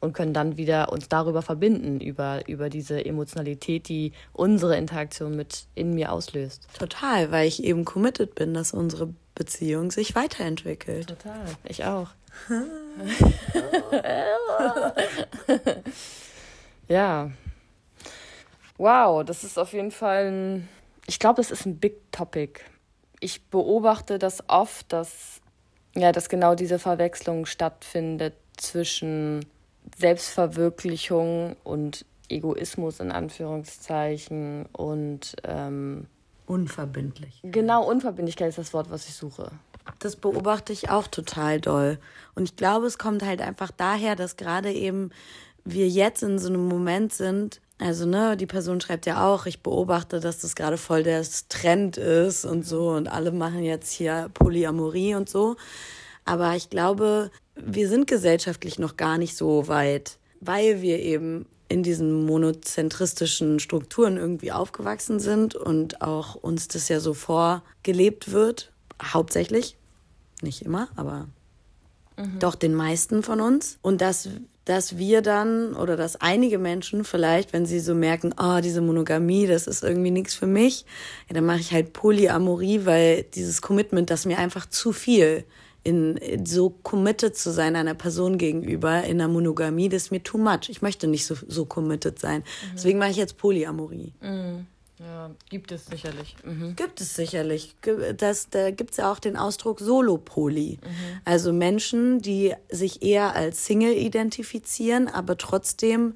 und 0.00 0.12
können 0.12 0.32
dann 0.32 0.56
wieder 0.56 0.92
uns 0.92 1.08
darüber 1.08 1.42
verbinden, 1.42 2.00
über, 2.00 2.46
über 2.48 2.70
diese 2.70 3.04
Emotionalität, 3.04 3.88
die 3.88 4.12
unsere 4.32 4.76
Interaktion 4.76 5.34
mit 5.36 5.66
in 5.74 5.94
mir 5.94 6.12
auslöst. 6.12 6.68
Total, 6.78 7.30
weil 7.30 7.48
ich 7.48 7.64
eben 7.64 7.84
committed 7.84 8.34
bin, 8.34 8.54
dass 8.54 8.72
unsere 8.72 9.12
Beziehung 9.34 9.90
sich 9.90 10.14
weiterentwickelt. 10.14 11.08
Total, 11.08 11.44
ich 11.64 11.84
auch. 11.84 12.10
ja. 16.88 17.30
Wow, 18.76 19.24
das 19.24 19.42
ist 19.44 19.58
auf 19.58 19.72
jeden 19.72 19.90
Fall 19.90 20.26
ein, 20.30 20.68
ich 21.06 21.18
glaube, 21.18 21.40
es 21.40 21.50
ist 21.50 21.66
ein 21.66 21.78
Big 21.78 22.12
Topic. 22.12 22.60
Ich 23.20 23.46
beobachte 23.46 24.20
das 24.20 24.48
oft, 24.48 24.92
dass, 24.92 25.40
ja, 25.96 26.12
dass 26.12 26.28
genau 26.28 26.54
diese 26.54 26.78
Verwechslung 26.78 27.46
stattfindet 27.46 28.34
zwischen 28.56 29.44
Selbstverwirklichung 29.98 31.56
und 31.64 32.04
Egoismus 32.28 33.00
in 33.00 33.10
Anführungszeichen 33.10 34.66
und 34.72 35.36
ähm, 35.44 36.06
unverbindlich. 36.46 37.40
Genau, 37.42 37.88
Unverbindlichkeit 37.88 38.50
ist 38.50 38.58
das 38.58 38.72
Wort, 38.72 38.90
was 38.90 39.08
ich 39.08 39.14
suche. 39.14 39.50
Das 39.98 40.16
beobachte 40.16 40.72
ich 40.72 40.90
auch 40.90 41.06
total 41.06 41.60
doll. 41.60 41.98
Und 42.34 42.44
ich 42.44 42.56
glaube, 42.56 42.86
es 42.86 42.98
kommt 42.98 43.24
halt 43.24 43.40
einfach 43.40 43.70
daher, 43.70 44.16
dass 44.16 44.36
gerade 44.36 44.70
eben 44.72 45.10
wir 45.64 45.88
jetzt 45.88 46.22
in 46.22 46.38
so 46.38 46.48
einem 46.48 46.66
Moment 46.66 47.12
sind, 47.12 47.60
also, 47.80 48.06
ne, 48.06 48.36
die 48.36 48.46
Person 48.46 48.80
schreibt 48.80 49.06
ja 49.06 49.24
auch, 49.26 49.46
ich 49.46 49.62
beobachte, 49.62 50.18
dass 50.18 50.38
das 50.38 50.56
gerade 50.56 50.76
voll 50.76 51.04
der 51.04 51.24
Trend 51.48 51.96
ist 51.96 52.44
und 52.44 52.66
so 52.66 52.90
und 52.90 53.06
alle 53.06 53.30
machen 53.30 53.62
jetzt 53.62 53.92
hier 53.92 54.30
Polyamorie 54.34 55.14
und 55.14 55.28
so. 55.28 55.56
Aber 56.24 56.56
ich 56.56 56.70
glaube, 56.70 57.30
wir 57.64 57.88
sind 57.88 58.06
gesellschaftlich 58.06 58.78
noch 58.78 58.96
gar 58.96 59.18
nicht 59.18 59.36
so 59.36 59.68
weit, 59.68 60.18
weil 60.40 60.82
wir 60.82 61.00
eben 61.00 61.46
in 61.68 61.82
diesen 61.82 62.24
monozentristischen 62.24 63.60
Strukturen 63.60 64.16
irgendwie 64.16 64.52
aufgewachsen 64.52 65.20
sind 65.20 65.54
und 65.54 66.00
auch 66.00 66.34
uns 66.34 66.68
das 66.68 66.88
ja 66.88 66.98
so 67.00 67.12
vorgelebt 67.14 68.32
wird, 68.32 68.72
hauptsächlich, 69.02 69.76
nicht 70.40 70.62
immer, 70.62 70.88
aber 70.96 71.28
mhm. 72.16 72.38
doch 72.38 72.54
den 72.54 72.74
meisten 72.74 73.22
von 73.22 73.40
uns. 73.40 73.78
Und 73.82 74.00
dass 74.00 74.28
dass 74.68 74.98
wir 74.98 75.22
dann 75.22 75.74
oder 75.74 75.96
dass 75.96 76.16
einige 76.16 76.58
Menschen 76.58 77.02
vielleicht, 77.02 77.54
wenn 77.54 77.64
sie 77.64 77.80
so 77.80 77.94
merken, 77.94 78.34
oh, 78.38 78.60
diese 78.62 78.82
Monogamie, 78.82 79.46
das 79.46 79.66
ist 79.66 79.82
irgendwie 79.82 80.10
nichts 80.10 80.34
für 80.34 80.46
mich, 80.46 80.84
ja, 81.26 81.34
dann 81.34 81.46
mache 81.46 81.60
ich 81.60 81.72
halt 81.72 81.94
Polyamorie, 81.94 82.84
weil 82.84 83.22
dieses 83.22 83.62
Commitment, 83.62 84.10
das 84.10 84.26
mir 84.26 84.36
einfach 84.36 84.68
zu 84.68 84.92
viel 84.92 85.44
in, 85.44 85.44
in 85.88 86.44
so 86.44 86.68
committed 86.82 87.34
zu 87.34 87.50
sein 87.50 87.74
einer 87.74 87.94
Person 87.94 88.36
gegenüber 88.36 89.04
in 89.04 89.20
einer 89.20 89.32
Monogamie, 89.32 89.88
das 89.88 90.04
ist 90.04 90.10
mir 90.10 90.22
too 90.22 90.36
much. 90.36 90.68
Ich 90.68 90.82
möchte 90.82 91.06
nicht 91.06 91.24
so, 91.24 91.34
so 91.46 91.64
committed 91.64 92.18
sein. 92.18 92.40
Mhm. 92.40 92.70
Deswegen 92.74 92.98
mache 92.98 93.10
ich 93.10 93.16
jetzt 93.16 93.38
Polyamorie. 93.38 94.12
Mhm. 94.20 94.66
Ja, 94.98 95.30
gibt 95.48 95.72
es 95.72 95.86
sicherlich. 95.86 96.36
Mhm. 96.44 96.76
Gibt 96.76 97.00
es 97.00 97.14
sicherlich. 97.14 97.76
Das, 98.16 98.50
da 98.50 98.70
gibt 98.70 98.90
es 98.90 98.96
ja 98.98 99.10
auch 99.10 99.18
den 99.18 99.36
Ausdruck 99.36 99.80
Solopoly. 99.80 100.78
Mhm. 100.82 101.20
Also 101.24 101.52
Menschen, 101.54 102.20
die 102.20 102.52
sich 102.68 103.02
eher 103.02 103.34
als 103.34 103.64
Single 103.64 103.94
identifizieren, 103.94 105.08
aber 105.08 105.38
trotzdem 105.38 106.14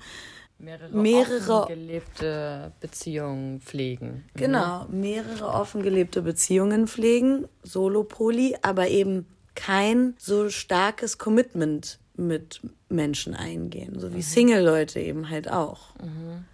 mehrere, 0.59 0.95
mehrere 0.95 1.67
gelebte 1.69 2.73
Beziehungen 2.81 3.61
pflegen. 3.63 4.25
Mhm. 4.35 4.39
Genau, 4.39 4.87
mehrere 4.91 5.47
offen 5.47 5.83
gelebte 5.83 6.21
Beziehungen 6.21 6.89
pflegen, 6.89 7.47
Solopoly, 7.63 8.57
aber 8.61 8.89
eben 8.89 9.27
kein 9.55 10.15
so 10.19 10.49
starkes 10.51 11.19
Commitment 11.19 11.99
mit 12.17 12.61
Menschen 12.89 13.35
eingehen, 13.35 13.99
so 13.99 14.13
wie 14.13 14.17
mhm. 14.17 14.23
Single-Leute 14.23 15.01
eben 15.01 15.31
halt 15.31 15.51
auch. 15.51 15.95
Mhm. 15.97 16.45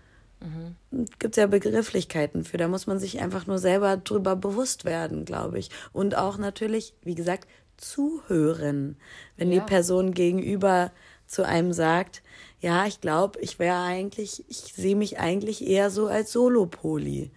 Mhm. 0.41 1.07
Gibt 1.19 1.37
es 1.37 1.41
ja 1.41 1.47
Begrifflichkeiten 1.47 2.45
für, 2.45 2.59
da 2.59 2.69
muss 2.69 2.87
man 2.87 2.99
sich 2.99 3.21
einfach 3.21 3.47
nur 3.47 3.59
selber 3.59 3.97
drüber 3.97 4.37
bewusst 4.37 4.85
werden, 4.85 5.25
glaube 5.25 5.59
ich. 5.59 5.71
Und 5.93 6.17
auch 6.17 6.39
natürlich, 6.39 6.95
wie 7.03 7.17
gesagt, 7.17 7.49
zuhören. 7.77 8.97
Wenn 9.37 9.53
ja. 9.53 9.61
die 9.61 9.67
Person 9.67 10.15
gegenüber 10.15 10.93
zu 11.27 11.45
einem 11.45 11.73
sagt, 11.73 12.23
ja, 12.61 12.87
ich 12.87 13.01
glaube, 13.01 13.39
ich 13.41 13.59
wäre 13.59 13.79
eigentlich, 13.79 14.45
ich 14.49 14.59
sehe 14.59 14.97
mich 14.97 15.19
eigentlich 15.19 15.67
eher 15.67 15.91
so 15.91 16.07
als 16.07 16.33
Solopoli. 16.33 17.31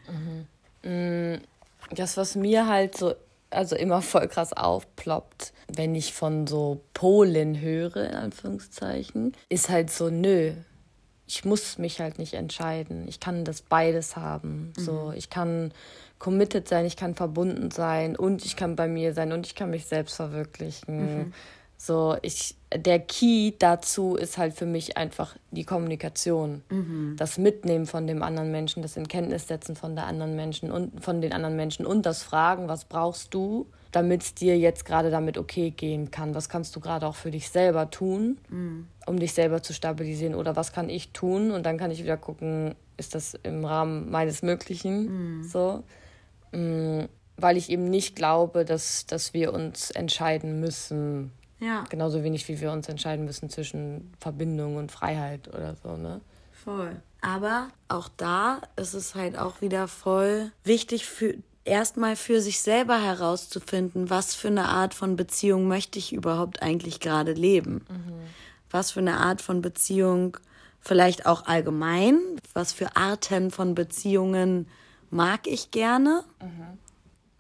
Mhm. 0.83 0.89
Mm, 0.89 1.41
das, 1.95 2.17
was 2.17 2.35
mir 2.35 2.67
halt 2.67 2.97
so, 2.97 3.13
also 3.51 3.75
immer 3.75 4.01
voll 4.01 4.27
krass 4.27 4.53
aufploppt, 4.53 5.53
wenn 5.67 5.95
ich 5.95 6.13
von 6.13 6.47
so 6.47 6.81
Polen 6.93 7.59
höre, 7.59 8.09
in 8.09 8.15
Anführungszeichen, 8.15 9.33
ist 9.49 9.69
halt 9.69 9.89
so, 9.89 10.09
nö, 10.09 10.53
ich 11.27 11.45
muss 11.45 11.77
mich 11.77 12.01
halt 12.01 12.19
nicht 12.19 12.33
entscheiden. 12.33 13.07
Ich 13.07 13.19
kann 13.19 13.45
das 13.45 13.61
beides 13.61 14.17
haben. 14.17 14.73
Mhm. 14.75 14.81
So, 14.81 15.13
ich 15.15 15.29
kann 15.29 15.71
committed 16.19 16.67
sein, 16.67 16.85
ich 16.85 16.97
kann 16.97 17.15
verbunden 17.15 17.71
sein 17.71 18.15
und 18.15 18.45
ich 18.45 18.55
kann 18.55 18.75
bei 18.75 18.87
mir 18.87 19.13
sein 19.13 19.31
und 19.31 19.45
ich 19.45 19.55
kann 19.55 19.69
mich 19.69 19.85
selbst 19.85 20.15
verwirklichen. 20.15 21.19
Mhm. 21.19 21.33
So, 21.83 22.15
ich, 22.21 22.55
der 22.71 22.99
Key 22.99 23.53
dazu 23.57 24.15
ist 24.15 24.37
halt 24.37 24.53
für 24.53 24.67
mich 24.67 24.97
einfach 24.97 25.35
die 25.49 25.63
Kommunikation. 25.63 26.61
Mhm. 26.69 27.15
Das 27.17 27.39
Mitnehmen 27.39 27.87
von 27.87 28.05
dem 28.05 28.21
anderen 28.21 28.51
Menschen, 28.51 28.83
das 28.83 28.97
in 28.97 29.07
Kenntnis 29.07 29.47
setzen 29.47 29.75
von 29.75 29.95
der 29.95 30.05
anderen 30.05 30.35
Menschen 30.35 30.71
und 30.71 31.03
von 31.03 31.21
den 31.21 31.33
anderen 31.33 31.55
Menschen 31.55 31.87
und 31.87 32.05
das 32.05 32.21
Fragen, 32.21 32.67
was 32.67 32.85
brauchst 32.85 33.33
du? 33.33 33.65
damit 33.91 34.21
es 34.23 34.33
dir 34.33 34.57
jetzt 34.57 34.85
gerade 34.85 35.11
damit 35.11 35.37
okay 35.37 35.71
gehen 35.71 36.11
kann. 36.11 36.33
Was 36.33 36.47
kannst 36.47 36.75
du 36.75 36.79
gerade 36.79 37.05
auch 37.05 37.15
für 37.15 37.29
dich 37.29 37.49
selber 37.49 37.89
tun, 37.89 38.37
mhm. 38.49 38.87
um 39.05 39.19
dich 39.19 39.33
selber 39.33 39.61
zu 39.61 39.73
stabilisieren? 39.73 40.33
Oder 40.33 40.55
was 40.55 40.71
kann 40.71 40.89
ich 40.89 41.11
tun? 41.11 41.51
Und 41.51 41.65
dann 41.65 41.77
kann 41.77 41.91
ich 41.91 42.01
wieder 42.01 42.15
gucken, 42.15 42.75
ist 42.95 43.15
das 43.15 43.33
im 43.43 43.65
Rahmen 43.65 44.09
meines 44.09 44.43
Möglichen 44.43 45.39
mhm. 45.39 45.43
so. 45.43 45.83
Mhm. 46.53 47.09
Weil 47.35 47.57
ich 47.57 47.69
eben 47.69 47.89
nicht 47.89 48.15
glaube, 48.15 48.63
dass, 48.63 49.05
dass 49.07 49.33
wir 49.33 49.53
uns 49.53 49.91
entscheiden 49.91 50.59
müssen. 50.59 51.31
Ja. 51.61 51.83
Genauso 51.89 52.23
wenig 52.23 52.47
wie 52.47 52.59
wir 52.59 52.71
uns 52.71 52.89
entscheiden 52.89 53.23
müssen 53.23 53.49
zwischen 53.49 54.11
Verbindung 54.19 54.77
und 54.77 54.91
Freiheit 54.91 55.47
oder 55.47 55.75
so, 55.81 55.95
ne? 55.95 56.19
Voll. 56.51 56.99
Aber 57.21 57.69
auch 57.87 58.09
da 58.17 58.61
ist 58.75 58.95
es 58.95 59.15
halt 59.15 59.37
auch 59.37 59.61
wieder 59.61 59.87
voll 59.87 60.51
wichtig 60.63 61.05
für 61.05 61.35
erstmal 61.63 62.15
für 62.15 62.41
sich 62.41 62.61
selber 62.61 62.99
herauszufinden, 62.99 64.09
was 64.09 64.33
für 64.33 64.47
eine 64.47 64.69
Art 64.69 64.95
von 64.95 65.15
Beziehung 65.15 65.67
möchte 65.67 65.99
ich 65.99 66.13
überhaupt 66.13 66.63
eigentlich 66.63 66.99
gerade 66.99 67.33
leben. 67.33 67.85
Mhm. 67.89 68.13
Was 68.71 68.91
für 68.91 68.99
eine 68.99 69.17
Art 69.17 69.41
von 69.41 69.61
Beziehung, 69.61 70.37
vielleicht 70.79 71.27
auch 71.27 71.45
allgemein, 71.45 72.19
was 72.53 72.73
für 72.73 72.95
Arten 72.95 73.51
von 73.51 73.75
Beziehungen 73.75 74.67
mag 75.11 75.45
ich 75.45 75.69
gerne. 75.69 76.23
Mhm. 76.41 76.79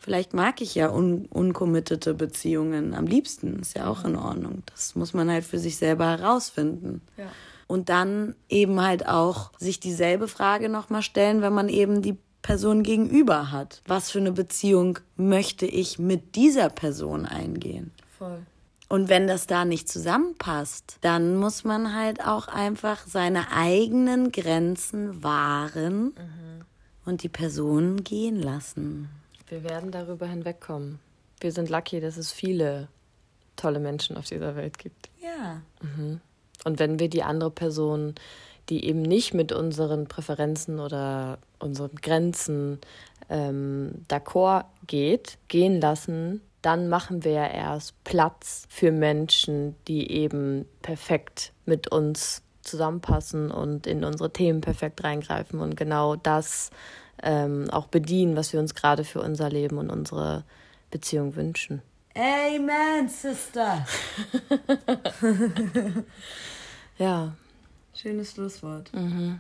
Vielleicht 0.01 0.33
mag 0.33 0.61
ich 0.61 0.73
ja 0.73 0.89
un 0.89 1.27
uncommittete 1.27 2.15
Beziehungen 2.15 2.95
am 2.95 3.05
liebsten, 3.05 3.59
ist 3.59 3.77
ja 3.77 3.87
auch 3.87 4.03
in 4.03 4.15
Ordnung. 4.15 4.63
Das 4.65 4.95
muss 4.95 5.13
man 5.13 5.29
halt 5.29 5.45
für 5.45 5.59
sich 5.59 5.77
selber 5.77 6.17
herausfinden. 6.17 7.03
Ja. 7.17 7.27
Und 7.67 7.89
dann 7.89 8.33
eben 8.49 8.81
halt 8.81 9.07
auch 9.07 9.51
sich 9.59 9.79
dieselbe 9.79 10.27
Frage 10.27 10.69
nochmal 10.69 11.03
stellen, 11.03 11.43
wenn 11.43 11.53
man 11.53 11.69
eben 11.69 12.01
die 12.01 12.17
Person 12.41 12.81
gegenüber 12.81 13.51
hat. 13.51 13.83
Was 13.85 14.09
für 14.09 14.17
eine 14.17 14.31
Beziehung 14.31 14.97
möchte 15.17 15.67
ich 15.67 15.99
mit 15.99 16.33
dieser 16.35 16.69
Person 16.69 17.27
eingehen? 17.27 17.91
Voll. 18.17 18.39
Und 18.89 19.07
wenn 19.07 19.27
das 19.27 19.45
da 19.45 19.65
nicht 19.65 19.87
zusammenpasst, 19.87 20.97
dann 21.01 21.35
muss 21.35 21.63
man 21.63 21.93
halt 21.93 22.25
auch 22.25 22.47
einfach 22.47 23.05
seine 23.05 23.51
eigenen 23.51 24.31
Grenzen 24.31 25.23
wahren 25.23 26.05
mhm. 26.05 26.65
und 27.05 27.21
die 27.21 27.29
Person 27.29 28.03
gehen 28.03 28.41
lassen. 28.41 29.07
Wir 29.51 29.65
werden 29.65 29.91
darüber 29.91 30.27
hinwegkommen. 30.27 30.99
Wir 31.41 31.51
sind 31.51 31.69
lucky, 31.69 31.99
dass 31.99 32.15
es 32.15 32.31
viele 32.31 32.87
tolle 33.57 33.79
Menschen 33.79 34.15
auf 34.15 34.25
dieser 34.25 34.55
Welt 34.55 34.77
gibt. 34.77 35.09
Ja. 35.21 35.61
Mhm. 35.81 36.21
Und 36.63 36.79
wenn 36.79 36.99
wir 36.99 37.09
die 37.09 37.23
andere 37.23 37.51
Person 37.51 38.15
die 38.69 38.85
eben 38.85 39.01
nicht 39.01 39.33
mit 39.33 39.51
unseren 39.51 40.07
Präferenzen 40.07 40.79
oder 40.79 41.39
unseren 41.59 41.95
Grenzen 41.95 42.79
ähm, 43.29 44.05
d'accord 44.07 44.65
geht, 44.87 45.37
gehen 45.49 45.81
lassen, 45.81 46.41
dann 46.61 46.87
machen 46.87 47.25
wir 47.25 47.31
ja 47.31 47.47
erst 47.47 48.01
Platz 48.05 48.65
für 48.69 48.91
Menschen, 48.91 49.75
die 49.89 50.11
eben 50.11 50.65
perfekt 50.83 51.51
mit 51.65 51.91
uns 51.91 52.43
zusammenpassen 52.61 53.51
und 53.51 53.87
in 53.87 54.05
unsere 54.05 54.31
Themen 54.31 54.61
perfekt 54.61 55.03
reingreifen 55.03 55.59
und 55.59 55.75
genau 55.75 56.15
das 56.15 56.69
ähm, 57.23 57.69
auch 57.71 57.87
bedienen, 57.87 58.35
was 58.35 58.53
wir 58.53 58.59
uns 58.59 58.75
gerade 58.75 59.03
für 59.03 59.21
unser 59.21 59.49
Leben 59.49 59.77
und 59.77 59.89
unsere 59.89 60.43
Beziehung 60.89 61.35
wünschen. 61.35 61.81
Amen, 62.15 63.07
Sister. 63.07 63.85
ja. 66.97 67.33
Schönes 67.93 68.31
Schlusswort. 68.31 68.93
Mhm. 68.93 69.39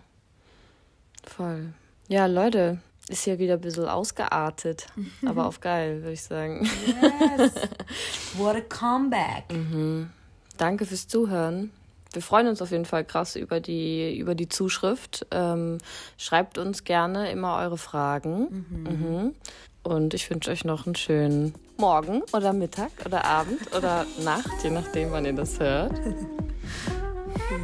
Voll. 1.23 1.73
Ja, 2.07 2.25
Leute, 2.27 2.79
ist 3.09 3.23
hier 3.23 3.39
wieder 3.39 3.55
ein 3.55 3.61
bisschen 3.61 3.87
ausgeartet, 3.87 4.87
aber 5.25 5.45
auf 5.45 5.59
geil, 5.59 6.01
würde 6.01 6.13
ich 6.13 6.23
sagen. 6.23 6.65
Yes. 6.85 7.51
What 8.37 8.55
a 8.55 8.61
comeback. 8.61 9.51
Mhm. 9.51 10.09
Danke 10.57 10.85
fürs 10.85 11.07
Zuhören. 11.07 11.71
Wir 12.13 12.21
freuen 12.21 12.47
uns 12.47 12.61
auf 12.61 12.71
jeden 12.71 12.85
Fall 12.85 13.05
krass 13.05 13.35
über 13.35 13.59
die, 13.59 14.17
über 14.17 14.35
die 14.35 14.49
Zuschrift. 14.49 15.25
Ähm, 15.31 15.77
schreibt 16.17 16.57
uns 16.57 16.83
gerne 16.83 17.31
immer 17.31 17.57
eure 17.57 17.77
Fragen. 17.77 18.65
Mhm. 18.69 18.83
Mhm. 18.83 19.35
Und 19.83 20.13
ich 20.13 20.29
wünsche 20.29 20.51
euch 20.51 20.63
noch 20.63 20.85
einen 20.85 20.95
schönen 20.95 21.55
Morgen 21.77 22.21
oder 22.33 22.53
Mittag 22.53 22.91
oder 23.05 23.25
Abend 23.25 23.75
oder 23.75 24.05
Nacht, 24.23 24.63
je 24.63 24.69
nachdem, 24.69 25.11
wann 25.11 25.25
ihr 25.25 25.33
das 25.33 25.59
hört. 25.59 25.93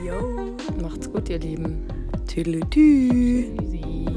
Jo. 0.05 0.55
Macht's 0.81 1.09
gut, 1.09 1.29
ihr 1.29 1.39
Lieben. 1.39 1.87
Tüdelü. 2.27 2.59
Tschüssi. 2.69 4.16